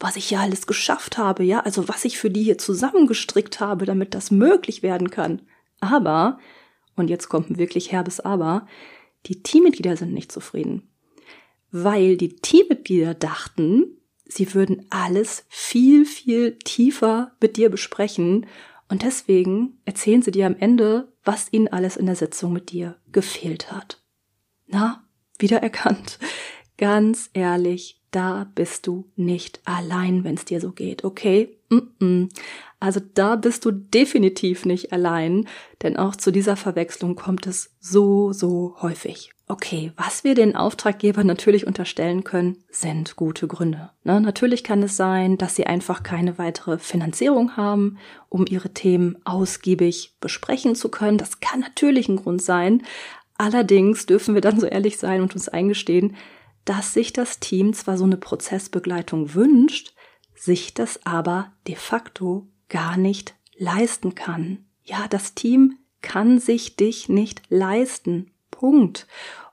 was 0.00 0.16
ich 0.16 0.30
ja 0.30 0.40
alles 0.40 0.66
geschafft 0.66 1.16
habe, 1.16 1.44
ja, 1.44 1.60
also 1.60 1.88
was 1.88 2.04
ich 2.04 2.18
für 2.18 2.30
die 2.30 2.42
hier 2.42 2.58
zusammengestrickt 2.58 3.60
habe, 3.60 3.86
damit 3.86 4.14
das 4.14 4.30
möglich 4.30 4.82
werden 4.82 5.10
kann. 5.10 5.42
Aber 5.80 6.38
und 6.96 7.08
jetzt 7.08 7.28
kommt 7.28 7.50
ein 7.50 7.58
wirklich 7.58 7.92
herbes 7.92 8.20
Aber, 8.20 8.66
die 9.26 9.42
Teammitglieder 9.42 9.96
sind 9.96 10.12
nicht 10.12 10.30
zufrieden. 10.30 10.88
Weil 11.70 12.16
die 12.16 12.36
Teammitglieder 12.36 13.14
dachten, 13.14 13.98
sie 14.26 14.54
würden 14.54 14.86
alles 14.90 15.44
viel, 15.48 16.04
viel 16.06 16.58
tiefer 16.58 17.32
mit 17.40 17.56
dir 17.56 17.70
besprechen 17.70 18.46
und 18.88 19.02
deswegen 19.02 19.78
erzählen 19.84 20.22
sie 20.22 20.30
dir 20.30 20.46
am 20.46 20.56
Ende, 20.56 21.12
was 21.24 21.52
ihnen 21.52 21.68
alles 21.68 21.96
in 21.96 22.06
der 22.06 22.16
Sitzung 22.16 22.52
mit 22.52 22.70
dir 22.70 22.96
gefehlt 23.12 23.72
hat. 23.72 24.02
Na, 24.66 25.04
wieder 25.38 25.62
erkannt. 25.62 26.18
Ganz 26.76 27.30
ehrlich, 27.32 28.02
da 28.10 28.50
bist 28.54 28.86
du 28.86 29.10
nicht 29.16 29.60
allein, 29.64 30.22
wenn 30.24 30.36
es 30.36 30.44
dir 30.44 30.60
so 30.60 30.72
geht, 30.72 31.04
okay? 31.04 31.58
Also 32.80 33.00
da 33.14 33.36
bist 33.36 33.64
du 33.64 33.70
definitiv 33.70 34.66
nicht 34.66 34.92
allein, 34.92 35.48
denn 35.82 35.96
auch 35.96 36.16
zu 36.16 36.30
dieser 36.30 36.56
Verwechslung 36.56 37.16
kommt 37.16 37.46
es 37.46 37.70
so, 37.80 38.32
so 38.32 38.76
häufig. 38.82 39.30
Okay, 39.46 39.92
was 39.96 40.24
wir 40.24 40.34
den 40.34 40.56
Auftraggebern 40.56 41.26
natürlich 41.26 41.66
unterstellen 41.66 42.24
können, 42.24 42.64
sind 42.70 43.16
gute 43.16 43.46
Gründe. 43.46 43.90
Ne? 44.02 44.20
Natürlich 44.20 44.64
kann 44.64 44.82
es 44.82 44.96
sein, 44.96 45.36
dass 45.36 45.54
sie 45.54 45.66
einfach 45.66 46.02
keine 46.02 46.38
weitere 46.38 46.78
Finanzierung 46.78 47.56
haben, 47.56 47.98
um 48.28 48.46
ihre 48.48 48.70
Themen 48.70 49.16
ausgiebig 49.24 50.14
besprechen 50.20 50.74
zu 50.74 50.88
können. 50.88 51.18
Das 51.18 51.40
kann 51.40 51.60
natürlich 51.60 52.08
ein 52.08 52.16
Grund 52.16 52.42
sein. 52.42 52.82
Allerdings 53.36 54.06
dürfen 54.06 54.34
wir 54.34 54.40
dann 54.40 54.60
so 54.60 54.66
ehrlich 54.66 54.98
sein 54.98 55.20
und 55.20 55.34
uns 55.34 55.48
eingestehen, 55.48 56.16
dass 56.64 56.94
sich 56.94 57.12
das 57.12 57.40
Team 57.40 57.74
zwar 57.74 57.98
so 57.98 58.04
eine 58.04 58.16
Prozessbegleitung 58.16 59.34
wünscht, 59.34 59.93
sich 60.34 60.74
das 60.74 61.04
aber 61.04 61.52
de 61.66 61.76
facto 61.76 62.46
gar 62.68 62.96
nicht 62.96 63.34
leisten 63.56 64.14
kann. 64.14 64.64
Ja, 64.82 65.06
das 65.08 65.34
Team 65.34 65.78
kann 66.02 66.38
sich 66.38 66.76
dich 66.76 67.08
nicht 67.08 67.42
leisten. 67.48 68.30
Punkt. 68.50 69.06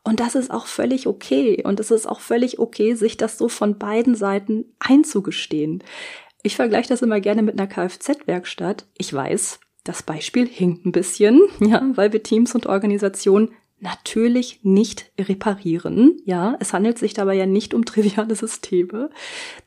Und 0.04 0.20
das 0.20 0.36
ist 0.36 0.52
auch 0.52 0.66
völlig 0.66 1.08
okay. 1.08 1.64
Und 1.64 1.80
es 1.80 1.92
ist 1.92 2.08
auch 2.08 2.20
völlig 2.20 2.60
okay, 2.60 2.96
sich 2.96 3.18
das 3.18 3.38
so 3.38 3.50
von 3.50 3.78
beiden 3.78 4.16
Seiten 4.16 4.66
einzugestehen. 4.80 5.84
Ich 6.44 6.56
vergleiche 6.56 6.90
das 6.90 7.02
immer 7.02 7.22
gerne 7.22 7.44
mit 7.44 7.60
einer 7.60 7.68
Kfz-Werkstatt. 7.68 8.86
Ich 8.98 9.14
weiß, 9.14 9.60
das 9.84 10.04
Beispiel 10.04 10.48
hinkt 10.48 10.86
ein 10.86 10.92
bisschen, 10.92 11.42
ja, 11.60 11.82
weil 11.96 12.14
wir 12.14 12.24
Teams 12.24 12.56
und 12.56 12.68
Organisationen 12.68 13.50
natürlich 13.82 14.60
nicht 14.64 15.12
reparieren. 15.20 16.22
Ja, 16.24 16.56
es 16.60 16.74
handelt 16.74 16.98
sich 16.98 17.14
dabei 17.14 17.36
ja 17.36 17.46
nicht 17.46 17.74
um 17.74 17.84
triviale 17.84 18.36
Systeme. 18.36 19.10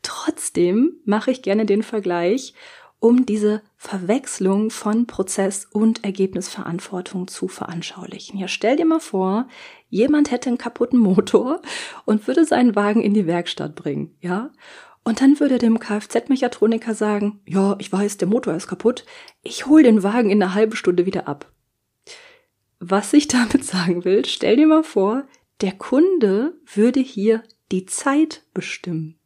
Trotzdem 0.01 0.93
mache 1.05 1.31
ich 1.31 1.41
gerne 1.41 1.65
den 1.65 1.83
Vergleich, 1.83 2.53
um 2.99 3.25
diese 3.25 3.61
Verwechslung 3.77 4.71
von 4.71 5.05
Prozess 5.05 5.67
und 5.71 6.03
Ergebnisverantwortung 6.03 7.27
zu 7.27 7.47
veranschaulichen. 7.47 8.39
Ja, 8.39 8.47
stell 8.47 8.77
dir 8.77 8.85
mal 8.85 8.99
vor, 8.99 9.47
jemand 9.89 10.31
hätte 10.31 10.49
einen 10.49 10.57
kaputten 10.57 10.97
Motor 10.99 11.61
und 12.05 12.25
würde 12.27 12.45
seinen 12.45 12.75
Wagen 12.75 13.01
in 13.01 13.13
die 13.13 13.27
Werkstatt 13.27 13.75
bringen, 13.75 14.15
ja? 14.21 14.49
Und 15.03 15.21
dann 15.21 15.39
würde 15.39 15.59
dem 15.59 15.77
Kfz-Mechatroniker 15.77 16.95
sagen, 16.95 17.39
ja, 17.45 17.75
ich 17.77 17.91
weiß, 17.91 18.17
der 18.17 18.27
Motor 18.27 18.55
ist 18.55 18.65
kaputt, 18.65 19.05
ich 19.43 19.67
hole 19.67 19.83
den 19.83 20.01
Wagen 20.01 20.31
in 20.31 20.41
einer 20.41 20.55
halben 20.55 20.75
Stunde 20.75 21.05
wieder 21.05 21.27
ab. 21.27 21.51
Was 22.79 23.13
ich 23.13 23.27
damit 23.29 23.63
sagen 23.63 24.05
will, 24.05 24.25
stell 24.25 24.57
dir 24.57 24.67
mal 24.67 24.83
vor, 24.83 25.23
der 25.61 25.71
Kunde 25.71 26.53
würde 26.73 26.99
hier 26.99 27.43
die 27.71 27.85
Zeit 27.85 28.43
bestimmen. 28.53 29.17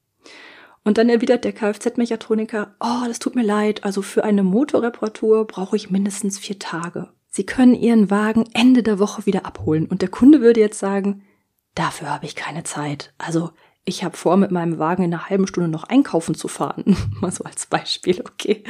Und 0.84 0.98
dann 0.98 1.10
erwidert 1.10 1.44
der 1.44 1.54
Kfz-Mechatroniker, 1.54 2.76
oh, 2.80 3.06
das 3.08 3.20
tut 3.20 3.36
mir 3.36 3.44
leid, 3.44 3.84
also 3.84 4.02
für 4.02 4.24
eine 4.24 4.44
Motorreparatur 4.44 5.46
brauche 5.46 5.76
ich 5.76 5.90
mindestens 5.90 6.40
vier 6.40 6.58
Tage. 6.58 7.10
Sie 7.28 7.46
können 7.46 7.76
Ihren 7.76 8.10
Wagen 8.10 8.46
Ende 8.54 8.82
der 8.82 8.98
Woche 8.98 9.26
wieder 9.26 9.46
abholen. 9.46 9.86
Und 9.86 10.02
der 10.02 10.10
Kunde 10.10 10.42
würde 10.42 10.60
jetzt 10.60 10.80
sagen, 10.80 11.24
dafür 11.76 12.10
habe 12.10 12.26
ich 12.26 12.36
keine 12.36 12.64
Zeit. 12.64 13.14
Also 13.18 13.52
ich 13.86 14.04
habe 14.04 14.18
vor, 14.18 14.38
mit 14.38 14.52
meinem 14.52 14.80
Wagen 14.80 15.04
in 15.04 15.14
einer 15.14 15.30
halben 15.30 15.48
Stunde 15.48 15.70
noch 15.70 15.84
einkaufen 15.84 16.36
zu 16.36 16.48
fahren. 16.48 16.98
Mal 17.22 17.32
so 17.32 17.44
als 17.44 17.66
Beispiel, 17.66 18.22
okay. 18.22 18.64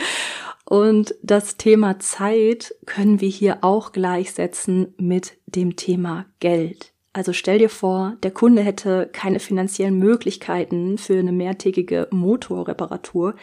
Und 0.69 1.15
das 1.23 1.57
Thema 1.57 1.97
Zeit 1.97 2.75
können 2.85 3.21
wir 3.21 3.29
hier 3.29 3.63
auch 3.63 3.91
gleichsetzen 3.91 4.93
mit 4.97 5.39
dem 5.47 5.75
Thema 5.75 6.27
Geld. 6.39 6.93
Also 7.11 7.33
stell 7.33 7.57
dir 7.57 7.71
vor, 7.71 8.17
der 8.21 8.29
Kunde 8.29 8.61
hätte 8.61 9.09
keine 9.11 9.39
finanziellen 9.39 9.97
Möglichkeiten 9.97 10.99
für 10.99 11.17
eine 11.17 11.31
mehrtägige 11.31 12.07
Motorreparatur. 12.11 13.33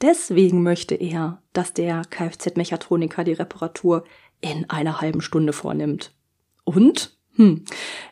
Deswegen 0.00 0.64
möchte 0.64 0.96
er, 0.96 1.40
dass 1.52 1.72
der 1.72 2.02
Kfz-Mechatroniker 2.10 3.22
die 3.22 3.34
Reparatur 3.34 4.02
in 4.40 4.68
einer 4.68 5.00
halben 5.00 5.20
Stunde 5.20 5.52
vornimmt. 5.52 6.12
Und? 6.64 7.16
Hm, 7.36 7.64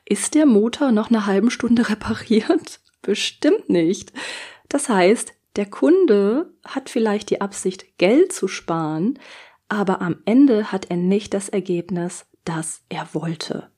ist 0.05 0.37
der 0.37 0.47
Motor 0.47 0.93
noch 0.93 1.11
eine 1.11 1.27
halben 1.27 1.51
Stunde 1.51 1.89
repariert? 1.89 2.79
Bestimmt 3.03 3.69
nicht. 3.69 4.13
Das 4.69 4.89
heißt, 4.89 5.35
der 5.57 5.67
Kunde 5.67 6.53
hat 6.65 6.91
vielleicht 6.91 7.31
die 7.31 7.41
Absicht, 7.41 7.99
Geld 7.99 8.33
zu 8.33 8.49
sparen, 8.49 9.19
aber 9.69 10.01
am 10.01 10.17
Ende 10.25 10.73
hat 10.73 10.91
er 10.91 10.97
nicht 10.97 11.35
das 11.35 11.49
Ergebnis, 11.49 12.27
das 12.45 12.83
er 12.89 13.09
wollte. 13.13 13.71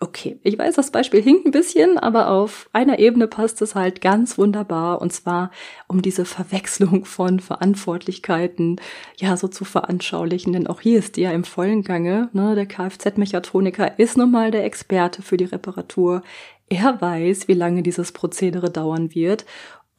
Okay, 0.00 0.38
ich 0.44 0.56
weiß, 0.56 0.76
das 0.76 0.92
Beispiel 0.92 1.20
hinkt 1.20 1.44
ein 1.46 1.50
bisschen, 1.50 1.98
aber 1.98 2.30
auf 2.30 2.70
einer 2.72 3.00
Ebene 3.00 3.26
passt 3.26 3.60
es 3.62 3.74
halt 3.74 4.00
ganz 4.00 4.38
wunderbar 4.38 5.02
und 5.02 5.12
zwar 5.12 5.50
um 5.88 6.02
diese 6.02 6.24
Verwechslung 6.24 7.04
von 7.04 7.40
Verantwortlichkeiten 7.40 8.80
ja 9.16 9.36
so 9.36 9.48
zu 9.48 9.64
veranschaulichen, 9.64 10.52
denn 10.52 10.68
auch 10.68 10.80
hier 10.80 11.00
ist 11.00 11.16
die 11.16 11.22
ja 11.22 11.32
im 11.32 11.42
vollen 11.42 11.82
Gange. 11.82 12.28
Ne? 12.32 12.54
Der 12.54 12.66
Kfz-Mechatroniker 12.66 13.98
ist 13.98 14.16
nun 14.16 14.30
mal 14.30 14.52
der 14.52 14.64
Experte 14.64 15.20
für 15.20 15.36
die 15.36 15.46
Reparatur. 15.46 16.22
Er 16.68 17.00
weiß, 17.00 17.48
wie 17.48 17.54
lange 17.54 17.82
dieses 17.82 18.12
Prozedere 18.12 18.70
dauern 18.70 19.16
wird 19.16 19.46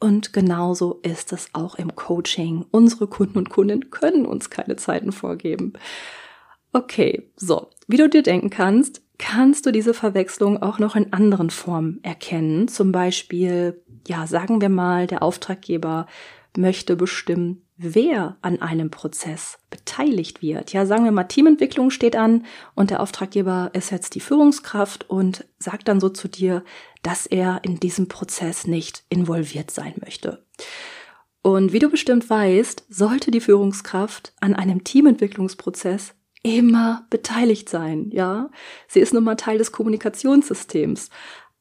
und 0.00 0.32
genauso 0.32 1.00
ist 1.02 1.32
es 1.32 1.50
auch 1.52 1.76
im 1.76 1.94
Coaching. 1.94 2.64
Unsere 2.70 3.06
Kunden 3.06 3.38
und 3.38 3.50
Kundinnen 3.50 3.90
können 3.90 4.26
uns 4.26 4.50
keine 4.50 4.76
Zeiten 4.76 5.12
vorgeben. 5.12 5.74
Okay, 6.72 7.30
so, 7.36 7.68
wie 7.86 7.98
du 7.98 8.08
dir 8.08 8.22
denken 8.22 8.50
kannst, 8.50 9.02
kannst 9.18 9.66
du 9.66 9.70
diese 9.72 9.92
Verwechslung 9.92 10.62
auch 10.62 10.78
noch 10.78 10.96
in 10.96 11.12
anderen 11.12 11.50
Formen 11.50 12.00
erkennen. 12.02 12.68
Zum 12.68 12.90
Beispiel, 12.90 13.82
ja, 14.08 14.26
sagen 14.26 14.60
wir 14.60 14.70
mal, 14.70 15.06
der 15.06 15.22
Auftraggeber 15.22 16.06
möchte 16.56 16.96
bestimmen, 16.96 17.62
wer 17.76 18.36
an 18.42 18.60
einem 18.60 18.90
Prozess 18.90 19.58
beteiligt 19.70 20.42
wird. 20.42 20.72
Ja, 20.72 20.86
sagen 20.86 21.04
wir 21.04 21.12
mal, 21.12 21.24
Teamentwicklung 21.24 21.90
steht 21.90 22.16
an 22.16 22.44
und 22.74 22.90
der 22.90 23.00
Auftraggeber 23.00 23.70
ist 23.72 23.90
jetzt 23.90 24.14
die 24.14 24.20
Führungskraft 24.20 25.08
und 25.08 25.46
sagt 25.58 25.88
dann 25.88 26.00
so 26.00 26.08
zu 26.08 26.28
dir, 26.28 26.62
dass 27.02 27.26
er 27.26 27.60
in 27.62 27.80
diesem 27.80 28.08
Prozess 28.08 28.66
nicht 28.66 29.04
involviert 29.08 29.70
sein 29.70 29.94
möchte. 30.04 30.44
Und 31.42 31.72
wie 31.72 31.78
du 31.78 31.88
bestimmt 31.88 32.28
weißt, 32.28 32.84
sollte 32.88 33.30
die 33.30 33.40
Führungskraft 33.40 34.34
an 34.40 34.54
einem 34.54 34.84
Teamentwicklungsprozess 34.84 36.14
immer 36.42 37.06
beteiligt 37.10 37.68
sein, 37.68 38.10
ja? 38.12 38.50
Sie 38.88 39.00
ist 39.00 39.14
nun 39.14 39.24
mal 39.24 39.36
Teil 39.36 39.58
des 39.58 39.72
Kommunikationssystems. 39.72 41.10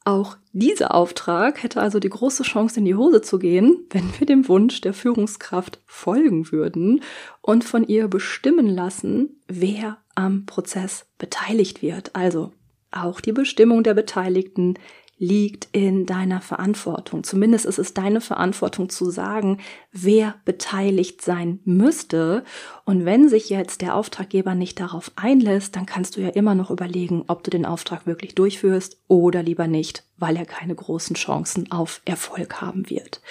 Auch 0.06 0.38
dieser 0.54 0.96
Auftrag 0.96 1.62
hätte 1.62 1.82
also 1.82 2.00
die 2.00 2.10
große 2.10 2.44
Chance 2.44 2.80
in 2.80 2.86
die 2.86 2.96
Hose 2.96 3.22
zu 3.22 3.38
gehen, 3.38 3.86
wenn 3.92 4.10
wir 4.18 4.26
dem 4.26 4.48
Wunsch 4.48 4.82
der 4.82 4.94
Führungskraft 4.94 5.82
folgen 5.86 6.52
würden 6.52 7.02
und 7.42 7.64
von 7.64 7.86
ihr 7.86 8.08
bestimmen 8.08 8.68
lassen, 8.68 9.42
wer 9.48 9.98
am 10.16 10.46
Prozess 10.46 11.06
beteiligt 11.18 11.82
wird. 11.82 12.16
Also 12.16 12.54
auch 12.92 13.22
die 13.22 13.34
Bestimmung 13.34 13.84
der 13.84 13.94
Beteiligten 13.94 14.76
liegt 15.20 15.68
in 15.74 16.06
deiner 16.06 16.40
Verantwortung. 16.40 17.24
Zumindest 17.24 17.66
ist 17.66 17.78
es 17.78 17.94
deine 17.94 18.22
Verantwortung 18.22 18.90
zu 18.90 19.12
sagen, 19.12 19.60
wer 19.92 20.36
beteiligt 20.46 21.22
sein 21.22 21.60
müsste. 21.66 22.46
Und 22.86 23.04
wenn 23.04 23.28
sich 23.28 23.50
jetzt 23.50 23.82
der 23.82 23.96
Auftraggeber 23.96 24.56
nicht 24.56 24.80
darauf 24.80 25.12
einlässt, 25.18 25.76
dann 25.76 25.86
kannst 25.86 26.16
du 26.16 26.22
ja 26.22 26.30
immer 26.30 26.56
noch 26.56 26.72
überlegen, 26.72 27.26
ob 27.28 27.44
du 27.44 27.52
den 27.52 27.66
Auftrag 27.66 28.08
wirklich 28.08 28.34
durchführst 28.34 29.02
oder 29.08 29.44
lieber 29.44 29.68
nicht, 29.68 30.06
weil 30.18 30.38
er 30.38 30.46
keine 30.46 30.74
großen 30.74 31.18
Chancen 31.18 31.70
auf 31.70 32.02
Erfolg 32.06 32.62
haben 32.62 32.90
wird. 32.90 33.22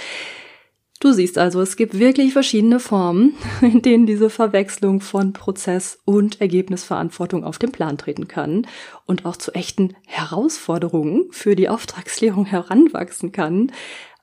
Du 1.00 1.12
siehst 1.12 1.38
also, 1.38 1.60
es 1.60 1.76
gibt 1.76 1.96
wirklich 1.96 2.32
verschiedene 2.32 2.80
Formen, 2.80 3.34
in 3.60 3.82
denen 3.82 4.06
diese 4.06 4.30
Verwechslung 4.30 5.00
von 5.00 5.32
Prozess 5.32 6.00
und 6.04 6.40
Ergebnisverantwortung 6.40 7.44
auf 7.44 7.58
den 7.58 7.70
Plan 7.70 7.98
treten 7.98 8.26
kann 8.26 8.66
und 9.06 9.24
auch 9.24 9.36
zu 9.36 9.52
echten 9.52 9.94
Herausforderungen 10.06 11.28
für 11.30 11.54
die 11.54 11.68
Auftragsklärung 11.68 12.46
heranwachsen 12.46 13.30
kann. 13.30 13.70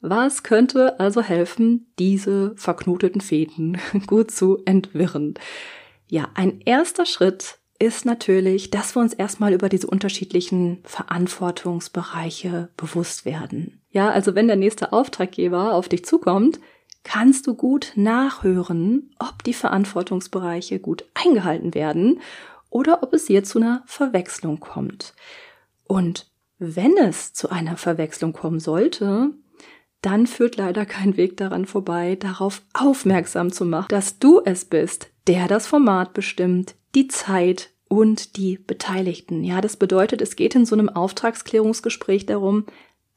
Was 0.01 0.43
könnte 0.43 0.99
also 0.99 1.21
helfen, 1.21 1.87
diese 1.97 2.53
verknoteten 2.57 3.21
Fäden 3.21 3.77
gut 4.07 4.31
zu 4.31 4.61
entwirren? 4.65 5.35
Ja, 6.09 6.29
ein 6.35 6.59
erster 6.65 7.05
Schritt 7.05 7.57
ist 7.79 8.05
natürlich, 8.05 8.71
dass 8.71 8.95
wir 8.95 9.01
uns 9.01 9.13
erstmal 9.13 9.53
über 9.53 9.69
diese 9.69 9.87
unterschiedlichen 9.87 10.79
Verantwortungsbereiche 10.85 12.69
bewusst 12.77 13.25
werden. 13.25 13.81
Ja, 13.89 14.09
also 14.09 14.35
wenn 14.35 14.47
der 14.47 14.55
nächste 14.55 14.93
Auftraggeber 14.93 15.73
auf 15.73 15.89
dich 15.89 16.05
zukommt, 16.05 16.59
kannst 17.03 17.47
du 17.47 17.53
gut 17.53 17.93
nachhören, 17.95 19.11
ob 19.19 19.43
die 19.43 19.53
Verantwortungsbereiche 19.53 20.79
gut 20.79 21.05
eingehalten 21.13 21.73
werden 21.73 22.19
oder 22.69 23.03
ob 23.03 23.13
es 23.13 23.27
hier 23.27 23.43
zu 23.43 23.59
einer 23.59 23.83
Verwechslung 23.85 24.59
kommt. 24.59 25.13
Und 25.83 26.31
wenn 26.57 26.97
es 26.97 27.33
zu 27.33 27.49
einer 27.49 27.77
Verwechslung 27.77 28.33
kommen 28.33 28.59
sollte, 28.59 29.31
dann 30.01 30.27
führt 30.27 30.57
leider 30.57 30.85
kein 30.85 31.17
Weg 31.17 31.37
daran 31.37 31.65
vorbei, 31.65 32.15
darauf 32.15 32.61
aufmerksam 32.73 33.51
zu 33.51 33.65
machen, 33.65 33.87
dass 33.89 34.19
du 34.19 34.41
es 34.43 34.65
bist, 34.65 35.09
der 35.27 35.47
das 35.47 35.67
Format 35.67 36.13
bestimmt, 36.13 36.75
die 36.95 37.07
Zeit 37.07 37.69
und 37.87 38.37
die 38.37 38.57
Beteiligten. 38.57 39.43
Ja, 39.43 39.61
das 39.61 39.77
bedeutet, 39.77 40.21
es 40.21 40.35
geht 40.35 40.55
in 40.55 40.65
so 40.65 40.75
einem 40.75 40.89
Auftragsklärungsgespräch 40.89 42.25
darum, 42.25 42.65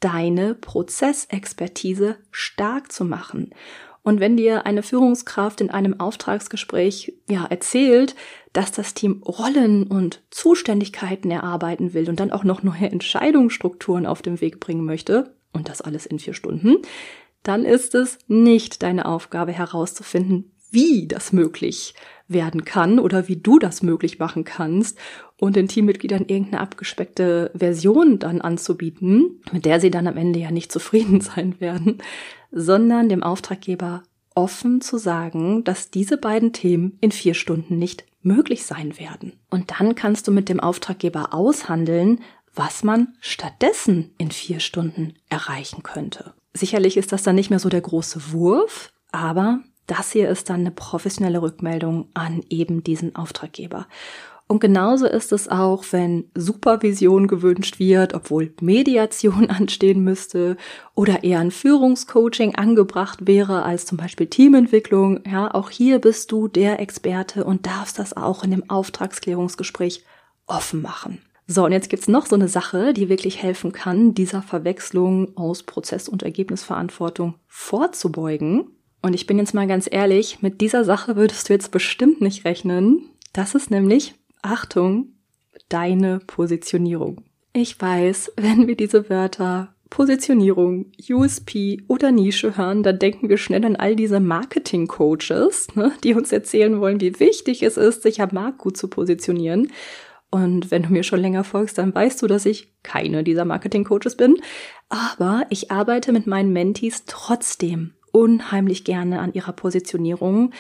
deine 0.01 0.55
Prozessexpertise 0.55 2.17
stark 2.31 2.93
zu 2.93 3.05
machen. 3.05 3.55
Und 4.03 4.21
wenn 4.21 4.37
dir 4.37 4.65
eine 4.65 4.83
Führungskraft 4.83 5.61
in 5.61 5.71
einem 5.71 6.01
Auftragsgespräch 6.01 7.15
ja 7.29 7.45
erzählt, 7.45 8.15
dass 8.53 8.73
das 8.73 8.95
Team 8.95 9.23
Rollen 9.23 9.87
und 9.87 10.23
Zuständigkeiten 10.31 11.31
erarbeiten 11.31 11.95
will 11.95 12.09
und 12.09 12.21
dann 12.21 12.31
auch 12.31 12.45
noch 12.45 12.63
neue 12.63 12.91
Entscheidungsstrukturen 12.91 14.07
auf 14.07 14.23
den 14.23 14.41
Weg 14.41 14.61
bringen 14.61 14.85
möchte, 14.85 15.35
und 15.53 15.69
das 15.69 15.81
alles 15.81 16.07
in 16.07 16.19
vier 16.19 16.35
Stunden, 16.35 16.77
dann 17.43 17.65
ist 17.65 17.95
es 17.95 18.19
nicht 18.29 18.83
deine 18.83 19.07
Aufgabe 19.07 19.53
herauszufinden, 19.53 20.53
wie 20.71 21.07
das 21.09 21.33
möglich 21.33 21.95
werden 22.29 22.65
kann 22.65 22.99
oder 22.99 23.27
wie 23.27 23.37
du 23.37 23.59
das 23.59 23.83
möglich 23.83 24.19
machen 24.19 24.45
kannst 24.45 24.99
und 25.39 25.57
den 25.57 25.69
Teammitgliedern 25.69 26.27
irgendeine 26.27 26.61
abgespeckte 26.61 27.51
Version 27.55 28.19
dann 28.19 28.41
anzubieten, 28.41 29.43
mit 29.51 29.65
der 29.65 29.81
sie 29.81 29.91
dann 29.91 30.07
am 30.07 30.17
Ende 30.17 30.39
ja 30.39 30.51
nicht 30.51 30.71
zufrieden 30.71 31.21
sein 31.23 31.61
werden, 31.61 31.99
sondern 32.53 33.09
dem 33.09 33.23
Auftraggeber 33.23 34.03
offen 34.35 34.81
zu 34.81 34.99
sagen, 34.99 35.65
dass 35.65 35.91
diese 35.91 36.17
beiden 36.17 36.53
Themen 36.53 36.97
in 37.01 37.11
vier 37.11 37.35
Stunden 37.35 37.79
nicht 37.79 38.05
möglich 38.23 38.65
sein 38.65 38.99
werden. 38.99 39.33
Und 39.51 39.73
dann 39.79 39.95
kannst 39.95 40.29
du 40.29 40.33
mit 40.33 40.49
dem 40.49 40.61
Auftraggeber 40.61 41.35
aushandeln, 41.35 42.21
was 42.55 42.85
man 42.85 43.15
stattdessen 43.21 44.15
in 44.19 44.31
vier 44.31 44.61
Stunden 44.61 45.15
erreichen 45.29 45.83
könnte. 45.83 46.35
Sicherlich 46.53 46.97
ist 46.97 47.13
das 47.13 47.23
dann 47.23 47.37
nicht 47.37 47.51
mehr 47.51 47.59
so 47.59 47.69
der 47.69 47.81
große 47.81 48.33
Wurf, 48.33 48.93
aber 49.13 49.61
das 49.89 50.13
hier 50.13 50.29
ist 50.29 50.49
dann 50.49 50.61
eine 50.61 50.71
professionelle 50.71 51.43
Rückmeldung 51.43 52.09
an 52.15 52.43
eben 52.49 52.85
diesen 52.85 53.17
Auftraggeber. 53.17 53.89
Und 54.51 54.61
genauso 54.61 55.07
ist 55.07 55.31
es 55.33 55.49
auch, 55.49 55.85
wenn 55.91 56.31
Supervision 56.35 57.27
gewünscht 57.27 57.79
wird, 57.79 58.15
obwohl 58.15 58.55
Mediation 58.63 59.51
anstehen 59.51 60.03
müsste 60.03 60.57
oder 60.95 61.23
eher 61.23 61.41
ein 61.41 61.51
Führungscoaching 61.51 62.55
angebracht 62.55 63.27
wäre 63.27 63.63
als 63.63 63.85
zum 63.85 63.99
Beispiel 63.99 64.27
Teamentwicklung. 64.27 65.21
Ja, 65.31 65.53
auch 65.53 65.69
hier 65.69 65.99
bist 65.99 66.33
du 66.33 66.49
der 66.49 66.81
Experte 66.81 67.45
und 67.45 67.67
darfst 67.67 67.99
das 67.99 68.17
auch 68.17 68.43
in 68.43 68.51
dem 68.51 68.69
Auftragsklärungsgespräch 68.71 70.05
offen 70.47 70.81
machen. 70.81 71.21
So, 71.47 71.65
und 71.65 71.73
jetzt 71.73 71.91
gibt's 71.91 72.09
noch 72.09 72.27
so 72.27 72.35
eine 72.35 72.49
Sache, 72.49 72.95
die 72.95 73.09
wirklich 73.11 73.43
helfen 73.43 73.73
kann, 73.73 74.15
dieser 74.15 74.43
Verwechslung 74.43 75.37
aus 75.37 75.63
Prozess- 75.63 76.09
und 76.09 76.23
Ergebnisverantwortung 76.23 77.35
vorzubeugen. 77.47 78.78
Und 79.01 79.15
ich 79.15 79.27
bin 79.27 79.39
jetzt 79.39 79.55
mal 79.55 79.67
ganz 79.67 79.89
ehrlich, 79.91 80.43
mit 80.43 80.61
dieser 80.61 80.85
Sache 80.85 81.17
würdest 81.17 81.49
du 81.49 81.53
jetzt 81.53 81.71
bestimmt 81.71 82.21
nicht 82.21 82.45
rechnen. 82.45 83.11
Das 83.33 83.55
ist 83.55 83.71
nämlich 83.71 84.15
Achtung, 84.43 85.13
deine 85.69 86.21
Positionierung. 86.21 87.23
Ich 87.53 87.81
weiß, 87.81 88.33
wenn 88.37 88.67
wir 88.67 88.77
diese 88.77 89.09
Wörter 89.09 89.75
Positionierung, 89.91 90.93
USP 91.09 91.83
oder 91.89 92.13
Nische 92.13 92.59
hören, 92.59 92.83
dann 92.83 92.99
denken 92.99 93.31
wir 93.31 93.39
schnell 93.39 93.65
an 93.65 93.77
all 93.77 93.97
diese 93.97 94.21
Marketing-Coaches, 94.21 95.77
ne, 95.77 95.93
die 96.05 96.13
uns 96.13 96.31
erzählen 96.31 96.79
wollen, 96.79 97.01
wie 97.01 97.19
wichtig 97.19 97.63
es 97.63 97.79
ist, 97.79 98.03
sich 98.03 98.21
am 98.21 98.31
Markt 98.33 98.59
gut 98.59 98.77
zu 98.77 98.89
positionieren. 98.89 99.73
Und 100.31 100.71
wenn 100.71 100.83
du 100.83 100.93
mir 100.93 101.05
schon 101.05 101.21
länger 101.21 101.43
folgst, 101.43 101.79
dann 101.79 101.95
weißt 101.95 102.21
du, 102.21 102.27
dass 102.27 102.45
ich 102.45 102.75
keine 102.83 103.25
dieser 103.25 103.47
Marketing-Coaches 103.47 104.17
bin. 104.19 104.37
Aber 104.91 105.47
ich 105.49 105.71
arbeite 105.71 106.13
mit 106.13 106.27
meinen 106.27 106.53
Mentees 106.53 107.05
trotzdem 107.07 107.95
unheimlich 108.19 108.85
gerne 108.85 109.21
an 109.21 109.33
ihrer 109.33 109.53
Positionierung, 109.53 110.53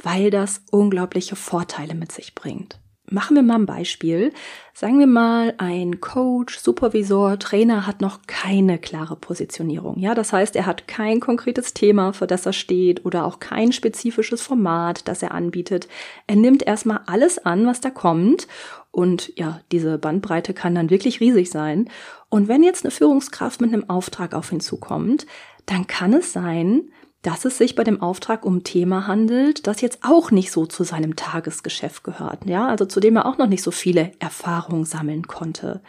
weil 0.00 0.30
das 0.30 0.62
unglaubliche 0.70 1.34
Vorteile 1.34 1.94
mit 1.94 2.12
sich 2.12 2.36
bringt. 2.36 2.78
Machen 3.12 3.34
wir 3.34 3.42
mal 3.42 3.56
ein 3.56 3.66
Beispiel. 3.66 4.32
Sagen 4.72 5.00
wir 5.00 5.08
mal, 5.08 5.54
ein 5.58 6.00
Coach, 6.00 6.60
Supervisor, 6.60 7.40
Trainer 7.40 7.84
hat 7.84 8.00
noch 8.00 8.20
keine 8.28 8.78
klare 8.78 9.16
Positionierung. 9.16 9.98
Ja, 9.98 10.14
das 10.14 10.32
heißt, 10.32 10.54
er 10.54 10.64
hat 10.64 10.86
kein 10.86 11.18
konkretes 11.18 11.74
Thema, 11.74 12.12
für 12.12 12.28
das 12.28 12.46
er 12.46 12.52
steht 12.52 13.04
oder 13.04 13.24
auch 13.24 13.40
kein 13.40 13.72
spezifisches 13.72 14.42
Format, 14.42 15.08
das 15.08 15.24
er 15.24 15.34
anbietet. 15.34 15.88
Er 16.28 16.36
nimmt 16.36 16.62
erstmal 16.62 17.00
alles 17.06 17.44
an, 17.44 17.66
was 17.66 17.80
da 17.80 17.90
kommt. 17.90 18.46
Und 18.92 19.36
ja, 19.36 19.60
diese 19.72 19.98
Bandbreite 19.98 20.54
kann 20.54 20.76
dann 20.76 20.90
wirklich 20.90 21.18
riesig 21.18 21.50
sein. 21.50 21.90
Und 22.28 22.46
wenn 22.46 22.62
jetzt 22.62 22.84
eine 22.84 22.92
Führungskraft 22.92 23.60
mit 23.60 23.72
einem 23.72 23.90
Auftrag 23.90 24.34
auf 24.34 24.52
ihn 24.52 24.60
zukommt, 24.60 25.26
dann 25.66 25.86
kann 25.86 26.12
es 26.14 26.32
sein, 26.32 26.90
dass 27.22 27.44
es 27.44 27.58
sich 27.58 27.74
bei 27.74 27.84
dem 27.84 28.00
Auftrag 28.00 28.44
um 28.44 28.56
ein 28.56 28.64
Thema 28.64 29.06
handelt, 29.06 29.66
das 29.66 29.80
jetzt 29.80 29.98
auch 30.02 30.30
nicht 30.30 30.50
so 30.50 30.66
zu 30.66 30.84
seinem 30.84 31.16
Tagesgeschäft 31.16 32.02
gehört, 32.02 32.46
ja, 32.46 32.66
also 32.66 32.86
zu 32.86 33.00
dem 33.00 33.16
er 33.16 33.26
auch 33.26 33.36
noch 33.36 33.46
nicht 33.46 33.62
so 33.62 33.70
viele 33.70 34.12
Erfahrungen 34.20 34.84
sammeln 34.84 35.26
konnte. 35.26 35.82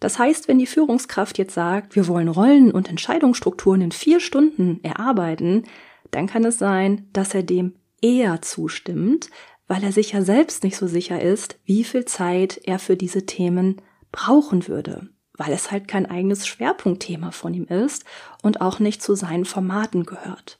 Das 0.00 0.18
heißt, 0.18 0.48
wenn 0.48 0.58
die 0.58 0.66
Führungskraft 0.66 1.38
jetzt 1.38 1.54
sagt, 1.54 1.94
wir 1.94 2.08
wollen 2.08 2.28
Rollen 2.28 2.72
und 2.72 2.88
Entscheidungsstrukturen 2.88 3.82
in 3.82 3.92
vier 3.92 4.18
Stunden 4.18 4.82
erarbeiten, 4.82 5.64
dann 6.10 6.26
kann 6.26 6.44
es 6.44 6.58
sein, 6.58 7.08
dass 7.12 7.34
er 7.34 7.42
dem 7.42 7.74
eher 8.00 8.42
zustimmt, 8.42 9.30
weil 9.68 9.84
er 9.84 9.92
sich 9.92 10.12
ja 10.12 10.22
selbst 10.22 10.64
nicht 10.64 10.76
so 10.76 10.86
sicher 10.88 11.20
ist, 11.22 11.58
wie 11.64 11.84
viel 11.84 12.04
Zeit 12.04 12.60
er 12.64 12.78
für 12.78 12.96
diese 12.96 13.26
Themen 13.26 13.80
brauchen 14.10 14.66
würde 14.66 15.08
weil 15.36 15.52
es 15.52 15.70
halt 15.70 15.88
kein 15.88 16.06
eigenes 16.06 16.46
Schwerpunktthema 16.46 17.30
von 17.30 17.54
ihm 17.54 17.66
ist 17.66 18.04
und 18.42 18.60
auch 18.60 18.78
nicht 18.78 19.02
zu 19.02 19.14
seinen 19.14 19.44
Formaten 19.44 20.04
gehört. 20.04 20.58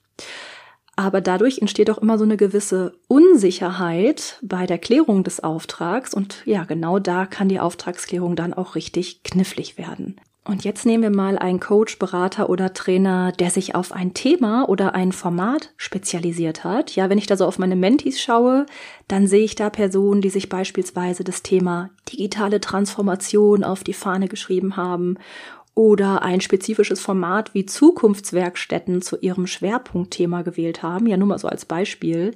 Aber 0.94 1.20
dadurch 1.20 1.58
entsteht 1.58 1.90
auch 1.90 1.98
immer 1.98 2.18
so 2.18 2.24
eine 2.24 2.36
gewisse 2.36 2.94
Unsicherheit 3.08 4.38
bei 4.42 4.66
der 4.66 4.78
Klärung 4.78 5.24
des 5.24 5.40
Auftrags 5.42 6.12
und 6.12 6.42
ja, 6.44 6.64
genau 6.64 6.98
da 6.98 7.24
kann 7.26 7.48
die 7.48 7.60
Auftragsklärung 7.60 8.36
dann 8.36 8.52
auch 8.52 8.74
richtig 8.74 9.22
knifflig 9.22 9.78
werden. 9.78 10.20
Und 10.44 10.64
jetzt 10.64 10.84
nehmen 10.84 11.04
wir 11.04 11.10
mal 11.10 11.38
einen 11.38 11.60
Coach, 11.60 12.00
Berater 12.00 12.50
oder 12.50 12.72
Trainer, 12.72 13.30
der 13.30 13.50
sich 13.50 13.76
auf 13.76 13.92
ein 13.92 14.12
Thema 14.12 14.68
oder 14.68 14.92
ein 14.92 15.12
Format 15.12 15.72
spezialisiert 15.76 16.64
hat. 16.64 16.96
Ja, 16.96 17.08
wenn 17.08 17.18
ich 17.18 17.28
da 17.28 17.36
so 17.36 17.46
auf 17.46 17.60
meine 17.60 17.76
Mentis 17.76 18.20
schaue, 18.20 18.66
dann 19.06 19.28
sehe 19.28 19.44
ich 19.44 19.54
da 19.54 19.70
Personen, 19.70 20.20
die 20.20 20.30
sich 20.30 20.48
beispielsweise 20.48 21.22
das 21.22 21.44
Thema 21.44 21.90
digitale 22.12 22.60
Transformation 22.60 23.62
auf 23.62 23.84
die 23.84 23.92
Fahne 23.92 24.26
geschrieben 24.26 24.76
haben 24.76 25.16
oder 25.74 26.22
ein 26.22 26.40
spezifisches 26.40 27.00
Format 27.00 27.54
wie 27.54 27.64
Zukunftswerkstätten 27.64 29.00
zu 29.00 29.18
ihrem 29.20 29.46
Schwerpunktthema 29.46 30.42
gewählt 30.42 30.82
haben, 30.82 31.06
ja 31.06 31.16
nur 31.16 31.28
mal 31.28 31.38
so 31.38 31.48
als 31.48 31.64
Beispiel, 31.64 32.34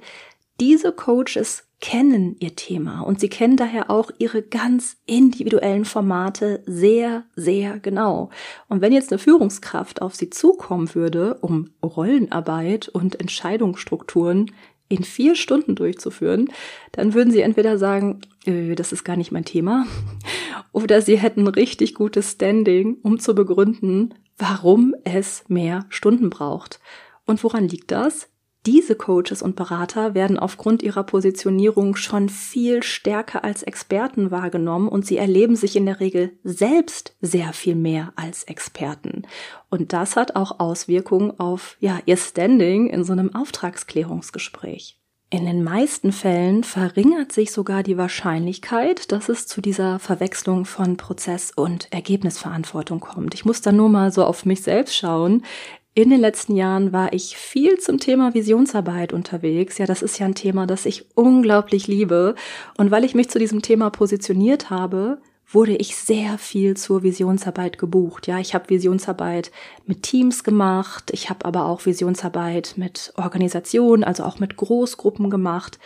diese 0.61 0.93
Coaches 0.93 1.66
kennen 1.81 2.37
ihr 2.41 2.57
Thema 2.57 3.01
und 3.01 3.21
sie 3.21 3.29
kennen 3.29 3.57
daher 3.57 3.91
auch 3.91 4.11
ihre 4.19 4.43
ganz 4.43 4.97
individuellen 5.05 5.85
Formate 5.85 6.63
sehr, 6.67 7.25
sehr 7.37 7.79
genau. 7.79 8.31
Und 8.69 8.81
wenn 8.81 8.93
jetzt 8.93 9.13
eine 9.13 9.19
Führungskraft 9.19 10.01
auf 10.01 10.15
sie 10.15 10.31
zukommen 10.31 10.95
würde, 10.95 11.35
um 11.43 11.71
Rollenarbeit 11.83 12.89
und 12.89 13.21
Entscheidungsstrukturen 13.21 14.51
in 14.89 15.05
vier 15.05 15.35
Stunden 15.35 15.75
durchzuführen, 15.75 16.49
dann 16.93 17.13
würden 17.13 17.33
sie 17.33 17.41
entweder 17.41 17.77
sagen, 17.77 18.21
äh, 18.47 18.75
das 18.75 18.93
ist 18.93 19.05
gar 19.05 19.17
nicht 19.17 19.33
mein 19.33 19.45
Thema, 19.45 19.87
oder 20.73 21.03
sie 21.03 21.19
hätten 21.19 21.47
richtig 21.47 21.95
gutes 21.95 22.33
Standing, 22.33 22.99
um 23.03 23.19
zu 23.19 23.35
begründen, 23.35 24.15
warum 24.39 24.95
es 25.05 25.45
mehr 25.49 25.87
Stunden 25.89 26.31
braucht. 26.31 26.81
Und 27.27 27.43
woran 27.43 27.69
liegt 27.69 27.91
das? 27.91 28.29
Diese 28.67 28.97
Coaches 28.97 29.43
und 29.43 29.55
Berater 29.55 30.15
werden 30.15 30.41
aufgrund 30.41 30.83
ihrer 30.83 31.05
Positionierung 31.05 31.95
schon 31.95 32.29
viel 32.29 32.83
stärker 32.83 33.45
als 33.45 33.63
Experten 33.63 34.33
wahrgenommen 34.33 34.89
und 34.89 35.07
sie 35.07 35.19
erleben 35.19 35.55
sich 35.55 35.77
in 35.77 35.87
der 35.87 36.01
Regel 36.01 36.33
selbst 36.43 37.15
sehr 37.21 37.53
viel 37.53 37.77
mehr 37.77 38.13
als 38.17 38.43
Experten. 38.43 39.23
Und 39.71 39.93
das 39.93 40.17
hat 40.17 40.35
auch 40.35 40.59
Auswirkungen 40.59 41.39
auf, 41.39 41.77
ja, 41.79 42.01
ihr 42.07 42.17
Standing 42.17 42.89
in 42.89 43.05
so 43.05 43.13
einem 43.13 43.33
Auftragsklärungsgespräch. 43.33 44.99
In 45.31 45.45
den 45.45 45.63
meisten 45.63 46.11
Fällen 46.11 46.65
verringert 46.65 47.31
sich 47.31 47.53
sogar 47.53 47.85
die 47.85 47.97
Wahrscheinlichkeit, 47.97 49.13
dass 49.13 49.29
es 49.29 49.47
zu 49.47 49.61
dieser 49.61 50.01
Verwechslung 50.01 50.65
von 50.65 50.97
Prozess- 50.97 51.53
und 51.55 51.93
Ergebnisverantwortung 51.93 52.99
kommt. 52.99 53.35
Ich 53.35 53.45
muss 53.45 53.61
da 53.61 53.71
nur 53.71 53.89
mal 53.89 54.13
so 54.13 54.25
auf 54.25 54.45
mich 54.45 54.63
selbst 54.63 54.97
schauen. 54.97 55.43
In 55.99 56.11
den 56.11 56.21
letzten 56.21 56.55
Jahren 56.55 56.93
war 56.93 57.15
ich 57.15 57.39
viel 57.39 57.79
zum 57.79 57.99
Thema 57.99 58.35
Visionsarbeit 58.35 59.15
unterwegs. 59.15 59.79
Ja, 59.79 59.87
das 59.87 60.03
ist 60.03 60.19
ja 60.19 60.27
ein 60.27 60.35
Thema, 60.35 60.67
das 60.67 60.85
ich 60.85 61.07
unglaublich 61.17 61.87
liebe. 61.87 62.35
Und 62.77 62.91
weil 62.91 63.03
ich 63.03 63.15
mich 63.15 63.31
zu 63.31 63.39
diesem 63.39 63.63
Thema 63.63 63.89
positioniert 63.89 64.69
habe, 64.69 65.23
wurde 65.51 65.75
ich 65.75 65.97
sehr 65.97 66.37
viel 66.37 66.77
zur 66.77 67.03
Visionsarbeit 67.03 67.79
gebucht. 67.79 68.27
Ja, 68.27 68.39
ich 68.41 68.55
habe 68.55 68.69
Visionsarbeit 68.69 69.51
mit 69.87 70.03
Teams 70.03 70.45
gemacht, 70.45 71.11
ich 71.15 71.31
habe 71.31 71.47
aber 71.47 71.65
auch 71.65 71.87
Visionsarbeit 71.87 72.75
mit 72.77 73.15
Organisationen, 73.17 74.05
also 74.05 74.25
auch 74.25 74.39
mit 74.39 74.59
Großgruppen 74.59 75.31
gemacht 75.31 75.79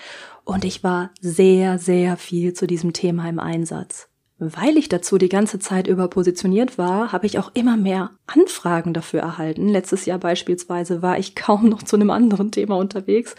und 0.42 0.64
ich 0.64 0.82
war 0.82 1.10
sehr, 1.20 1.78
sehr 1.78 2.16
viel 2.16 2.52
zu 2.52 2.66
diesem 2.66 2.92
Thema 2.92 3.28
im 3.28 3.38
Einsatz. 3.38 4.09
Weil 4.42 4.79
ich 4.79 4.88
dazu 4.88 5.18
die 5.18 5.29
ganze 5.29 5.59
Zeit 5.59 5.87
über 5.87 6.09
positioniert 6.09 6.79
war, 6.79 7.12
habe 7.12 7.26
ich 7.26 7.38
auch 7.38 7.50
immer 7.53 7.76
mehr 7.76 8.11
Anfragen 8.26 8.94
dafür 8.94 9.20
erhalten. 9.20 9.68
Letztes 9.68 10.07
Jahr 10.07 10.18
beispielsweise 10.18 11.03
war 11.03 11.18
ich 11.18 11.35
kaum 11.35 11.68
noch 11.68 11.83
zu 11.83 11.96
einem 11.96 12.09
anderen 12.09 12.50
Thema 12.50 12.79
unterwegs 12.79 13.37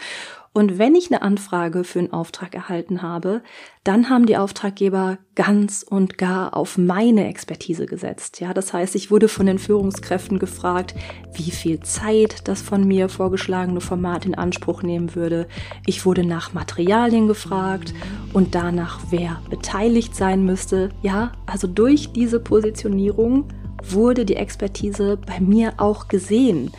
und 0.54 0.78
wenn 0.78 0.96
ich 0.96 1.10
eine 1.10 1.22
Anfrage 1.22 1.86
für 1.86 2.00
einen 2.00 2.12
Auftrag 2.12 2.54
erhalten 2.54 3.02
habe, 3.02 3.42
dann 3.86 4.10
haben 4.10 4.26
die 4.26 4.36
Auftraggeber 4.36 5.18
ganz 5.34 5.82
und 5.82 6.18
gar 6.18 6.58
auf 6.58 6.78
meine 6.78 7.28
Expertise 7.30 7.86
gesetzt. 7.86 8.42
Ja, 8.42 8.54
das 8.54 8.74
heißt, 8.74 8.96
ich 8.96 9.10
wurde 9.10 9.30
von 9.30 9.46
den 9.46 9.60
Führungskräften 9.60 10.40
gefragt, 10.40 10.94
wie 11.34 11.52
viel 11.52 11.80
Zeit 11.80 12.50
das 12.50 12.62
von 12.62 12.86
mir 12.86 13.08
vorgeschlagene 13.08 13.80
Format 13.80 14.26
in 14.26 14.36
Anspruch 14.36 14.84
nehmen 14.84 15.16
würde. 15.16 15.48
Ich 15.86 16.06
wurde 16.06 16.26
nach 16.26 16.54
Materialien 16.54 17.28
gefragt 17.28 17.94
und 18.34 18.54
danach, 18.54 19.00
wer 19.10 19.42
beteiligt 19.50 20.18
sein 20.18 20.44
müsste. 20.44 20.90
Ja, 21.02 21.32
also 21.46 21.66
durch 21.66 22.12
diese 22.12 22.42
Positionierung 22.42 23.46
wurde 23.90 24.26
die 24.26 24.36
Expertise 24.36 25.18
bei 25.26 25.40
mir 25.40 25.74
auch 25.78 26.08
gesehen. 26.08 26.72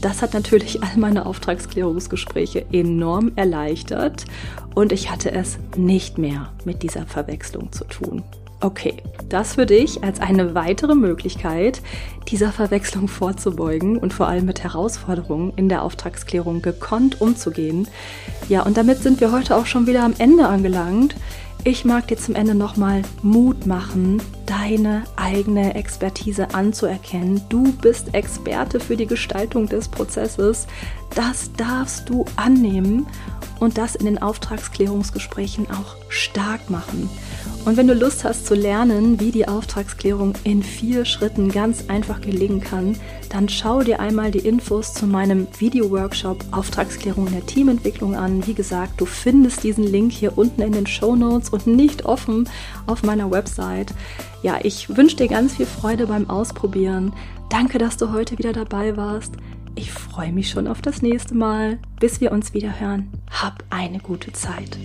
Das 0.00 0.22
hat 0.22 0.34
natürlich 0.34 0.82
all 0.82 0.96
meine 0.96 1.26
Auftragsklärungsgespräche 1.26 2.66
enorm 2.72 3.32
erleichtert 3.36 4.24
und 4.74 4.92
ich 4.92 5.10
hatte 5.10 5.30
es 5.32 5.58
nicht 5.76 6.18
mehr 6.18 6.52
mit 6.64 6.82
dieser 6.82 7.06
Verwechslung 7.06 7.70
zu 7.72 7.84
tun. 7.84 8.22
Okay, 8.62 8.94
das 9.28 9.56
für 9.56 9.66
dich 9.66 10.04
als 10.04 10.20
eine 10.20 10.54
weitere 10.54 10.94
Möglichkeit, 10.94 11.82
dieser 12.28 12.52
Verwechslung 12.52 13.08
vorzubeugen 13.08 13.96
und 13.96 14.12
vor 14.12 14.28
allem 14.28 14.46
mit 14.46 14.62
Herausforderungen 14.62 15.52
in 15.56 15.68
der 15.68 15.82
Auftragsklärung 15.82 16.62
gekonnt 16.62 17.20
umzugehen. 17.20 17.88
Ja, 18.48 18.62
und 18.62 18.76
damit 18.76 19.02
sind 19.02 19.20
wir 19.20 19.32
heute 19.32 19.56
auch 19.56 19.66
schon 19.66 19.88
wieder 19.88 20.04
am 20.04 20.14
Ende 20.18 20.46
angelangt. 20.46 21.16
Ich 21.64 21.84
mag 21.84 22.06
dir 22.06 22.16
zum 22.16 22.36
Ende 22.36 22.54
nochmal 22.54 23.02
Mut 23.22 23.66
machen, 23.66 24.22
deine 24.46 25.04
eigene 25.16 25.74
Expertise 25.74 26.54
anzuerkennen. 26.54 27.40
Du 27.48 27.72
bist 27.72 28.14
Experte 28.14 28.80
für 28.80 28.96
die 28.96 29.06
Gestaltung 29.06 29.68
des 29.68 29.88
Prozesses. 29.88 30.66
Das 31.14 31.52
darfst 31.56 32.08
du 32.08 32.24
annehmen 32.36 33.06
und 33.60 33.78
das 33.78 33.94
in 33.94 34.06
den 34.06 34.20
Auftragsklärungsgesprächen 34.20 35.68
auch 35.70 35.96
stark 36.08 36.68
machen. 36.70 37.08
Und 37.64 37.76
wenn 37.76 37.86
du 37.86 37.94
Lust 37.94 38.24
hast 38.24 38.46
zu 38.46 38.56
lernen, 38.56 39.20
wie 39.20 39.30
die 39.30 39.46
Auftragsklärung 39.46 40.34
in 40.42 40.64
vier 40.64 41.04
Schritten 41.04 41.52
ganz 41.52 41.84
einfach 41.88 42.20
gelingen 42.20 42.60
kann, 42.60 42.96
dann 43.28 43.48
schau 43.48 43.82
dir 43.82 44.00
einmal 44.00 44.32
die 44.32 44.40
Infos 44.40 44.94
zu 44.94 45.06
meinem 45.06 45.46
Video-Workshop 45.58 46.44
Auftragsklärung 46.50 47.28
in 47.28 47.34
der 47.34 47.46
Teamentwicklung 47.46 48.16
an. 48.16 48.44
Wie 48.48 48.54
gesagt, 48.54 49.00
du 49.00 49.06
findest 49.06 49.62
diesen 49.62 49.84
Link 49.84 50.10
hier 50.10 50.36
unten 50.36 50.60
in 50.60 50.72
den 50.72 50.88
Show 50.88 51.14
Notes 51.14 51.50
und 51.50 51.68
nicht 51.68 52.04
offen 52.04 52.48
auf 52.86 53.04
meiner 53.04 53.30
Website. 53.30 53.94
Ja, 54.42 54.58
ich 54.62 54.96
wünsche 54.96 55.16
dir 55.16 55.28
ganz 55.28 55.56
viel 55.56 55.66
Freude 55.66 56.06
beim 56.06 56.28
Ausprobieren. 56.28 57.12
Danke, 57.48 57.78
dass 57.78 57.96
du 57.96 58.12
heute 58.12 58.38
wieder 58.38 58.52
dabei 58.52 58.96
warst. 58.96 59.34
Ich 59.74 59.92
freue 59.92 60.32
mich 60.32 60.50
schon 60.50 60.66
auf 60.66 60.82
das 60.82 61.00
nächste 61.00 61.34
Mal. 61.34 61.78
Bis 62.00 62.20
wir 62.20 62.32
uns 62.32 62.52
wieder 62.52 62.80
hören. 62.80 63.10
Hab 63.30 63.64
eine 63.70 63.98
gute 63.98 64.32
Zeit. 64.32 64.78